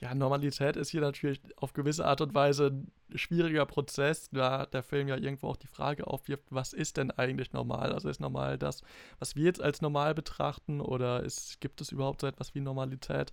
ja, 0.00 0.14
Normalität 0.14 0.76
ist 0.76 0.90
hier 0.90 1.02
natürlich 1.02 1.40
auf 1.56 1.74
gewisse 1.74 2.06
Art 2.06 2.22
und 2.22 2.34
Weise 2.34 2.68
ein 2.68 3.18
schwieriger 3.18 3.66
Prozess, 3.66 4.30
da 4.30 4.64
der 4.64 4.82
Film 4.82 5.08
ja 5.08 5.16
irgendwo 5.16 5.48
auch 5.48 5.56
die 5.56 5.66
Frage 5.66 6.06
aufwirft, 6.06 6.44
was 6.50 6.72
ist 6.72 6.96
denn 6.96 7.10
eigentlich 7.10 7.52
normal? 7.52 7.92
Also 7.92 8.08
ist 8.08 8.20
normal 8.20 8.56
das, 8.56 8.82
was 9.18 9.36
wir 9.36 9.44
jetzt 9.44 9.60
als 9.60 9.82
normal 9.82 10.14
betrachten 10.14 10.80
oder 10.80 11.22
ist, 11.22 11.60
gibt 11.60 11.82
es 11.82 11.92
überhaupt 11.92 12.22
so 12.22 12.26
etwas 12.26 12.54
wie 12.54 12.60
Normalität? 12.60 13.30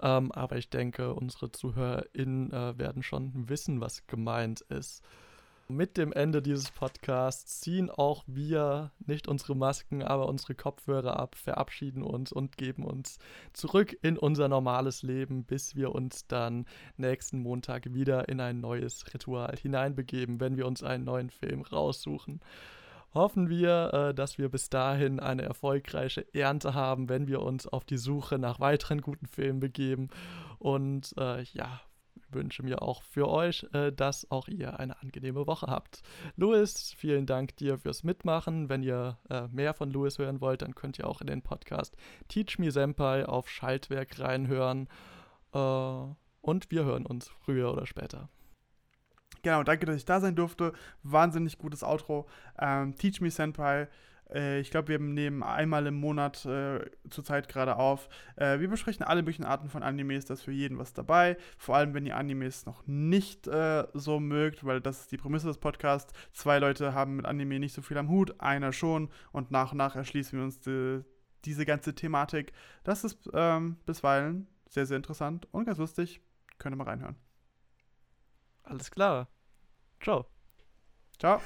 Ähm, 0.00 0.32
aber 0.32 0.56
ich 0.56 0.70
denke, 0.70 1.14
unsere 1.14 1.52
ZuhörerInnen 1.52 2.50
äh, 2.50 2.78
werden 2.78 3.04
schon 3.04 3.48
wissen, 3.48 3.80
was 3.80 4.04
gemeint 4.08 4.62
ist. 4.62 5.02
Mit 5.72 5.96
dem 5.96 6.12
Ende 6.12 6.42
dieses 6.42 6.70
Podcasts 6.70 7.60
ziehen 7.62 7.88
auch 7.88 8.24
wir 8.26 8.90
nicht 9.06 9.26
unsere 9.26 9.56
Masken, 9.56 10.02
aber 10.02 10.28
unsere 10.28 10.54
Kopfhörer 10.54 11.18
ab, 11.18 11.34
verabschieden 11.34 12.02
uns 12.02 12.30
und 12.30 12.58
geben 12.58 12.84
uns 12.84 13.18
zurück 13.54 13.96
in 14.02 14.18
unser 14.18 14.48
normales 14.48 15.02
Leben, 15.02 15.44
bis 15.44 15.74
wir 15.74 15.94
uns 15.94 16.26
dann 16.26 16.66
nächsten 16.98 17.38
Montag 17.38 17.94
wieder 17.94 18.28
in 18.28 18.40
ein 18.40 18.60
neues 18.60 19.14
Ritual 19.14 19.56
hineinbegeben, 19.56 20.40
wenn 20.40 20.58
wir 20.58 20.66
uns 20.66 20.82
einen 20.82 21.04
neuen 21.04 21.30
Film 21.30 21.62
raussuchen. 21.62 22.40
Hoffen 23.14 23.48
wir, 23.48 23.94
äh, 23.94 24.14
dass 24.14 24.36
wir 24.36 24.50
bis 24.50 24.68
dahin 24.68 25.20
eine 25.20 25.40
erfolgreiche 25.40 26.26
Ernte 26.34 26.74
haben, 26.74 27.08
wenn 27.08 27.28
wir 27.28 27.40
uns 27.40 27.66
auf 27.66 27.86
die 27.86 27.96
Suche 27.96 28.38
nach 28.38 28.60
weiteren 28.60 29.00
guten 29.00 29.26
Filmen 29.26 29.60
begeben. 29.60 30.10
Und 30.58 31.14
äh, 31.16 31.42
ja, 31.44 31.80
wünsche 32.32 32.62
mir 32.62 32.82
auch 32.82 33.02
für 33.02 33.28
euch, 33.28 33.66
äh, 33.72 33.92
dass 33.92 34.30
auch 34.30 34.48
ihr 34.48 34.78
eine 34.80 35.00
angenehme 35.00 35.46
Woche 35.46 35.66
habt. 35.66 36.02
Louis, 36.36 36.94
vielen 36.96 37.26
Dank 37.26 37.56
dir 37.56 37.78
fürs 37.78 38.04
Mitmachen. 38.04 38.68
Wenn 38.68 38.82
ihr 38.82 39.18
äh, 39.30 39.48
mehr 39.48 39.74
von 39.74 39.90
Louis 39.90 40.18
hören 40.18 40.40
wollt, 40.40 40.62
dann 40.62 40.74
könnt 40.74 40.98
ihr 40.98 41.06
auch 41.06 41.20
in 41.20 41.26
den 41.26 41.42
Podcast 41.42 41.96
Teach 42.28 42.58
Me 42.58 42.70
Senpai 42.70 43.26
auf 43.26 43.48
Schaltwerk 43.48 44.18
reinhören. 44.18 44.88
Äh, 45.52 45.58
und 45.58 46.70
wir 46.70 46.84
hören 46.84 47.06
uns 47.06 47.28
früher 47.28 47.72
oder 47.72 47.86
später. 47.86 48.28
Genau, 49.42 49.62
danke, 49.64 49.86
dass 49.86 49.96
ich 49.96 50.04
da 50.04 50.20
sein 50.20 50.36
durfte. 50.36 50.72
Wahnsinnig 51.02 51.58
gutes 51.58 51.82
Outro. 51.82 52.28
Ähm, 52.58 52.94
Teach 52.96 53.20
Me 53.20 53.30
Senpai 53.30 53.88
äh, 54.32 54.60
ich 54.60 54.70
glaube, 54.70 54.88
wir 54.88 54.98
nehmen 54.98 55.42
einmal 55.42 55.86
im 55.86 55.94
Monat 55.94 56.44
äh, 56.46 56.80
zurzeit 57.10 57.48
gerade 57.48 57.76
auf. 57.76 58.08
Äh, 58.36 58.60
wir 58.60 58.68
besprechen 58.68 59.04
alle 59.04 59.22
möglichen 59.22 59.44
Arten 59.44 59.68
von 59.68 59.82
Animes, 59.82 60.24
da 60.24 60.34
ist 60.34 60.42
für 60.42 60.52
jeden 60.52 60.78
was 60.78 60.92
dabei. 60.92 61.36
Vor 61.58 61.76
allem, 61.76 61.94
wenn 61.94 62.06
ihr 62.06 62.16
Animes 62.16 62.66
noch 62.66 62.86
nicht 62.86 63.46
äh, 63.46 63.86
so 63.94 64.20
mögt, 64.20 64.64
weil 64.64 64.80
das 64.80 65.02
ist 65.02 65.12
die 65.12 65.16
Prämisse 65.16 65.48
des 65.48 65.58
Podcasts. 65.58 66.12
Zwei 66.32 66.58
Leute 66.58 66.94
haben 66.94 67.16
mit 67.16 67.26
Anime 67.26 67.58
nicht 67.58 67.74
so 67.74 67.82
viel 67.82 67.98
am 67.98 68.08
Hut, 68.08 68.40
einer 68.40 68.72
schon. 68.72 69.10
Und 69.32 69.50
nach 69.50 69.72
und 69.72 69.78
nach 69.78 69.96
erschließen 69.96 70.38
wir 70.38 70.44
uns 70.44 70.60
die, 70.60 71.02
diese 71.44 71.66
ganze 71.66 71.94
Thematik. 71.94 72.52
Das 72.84 73.04
ist 73.04 73.30
ähm, 73.34 73.76
bisweilen 73.86 74.48
sehr, 74.68 74.86
sehr 74.86 74.96
interessant 74.96 75.46
und 75.52 75.66
ganz 75.66 75.78
lustig. 75.78 76.20
Könnt 76.58 76.74
ihr 76.74 76.76
mal 76.76 76.84
reinhören. 76.84 77.16
Alles 78.62 78.90
klar. 78.90 79.28
Ciao. 80.00 80.26
Ciao. 81.18 81.40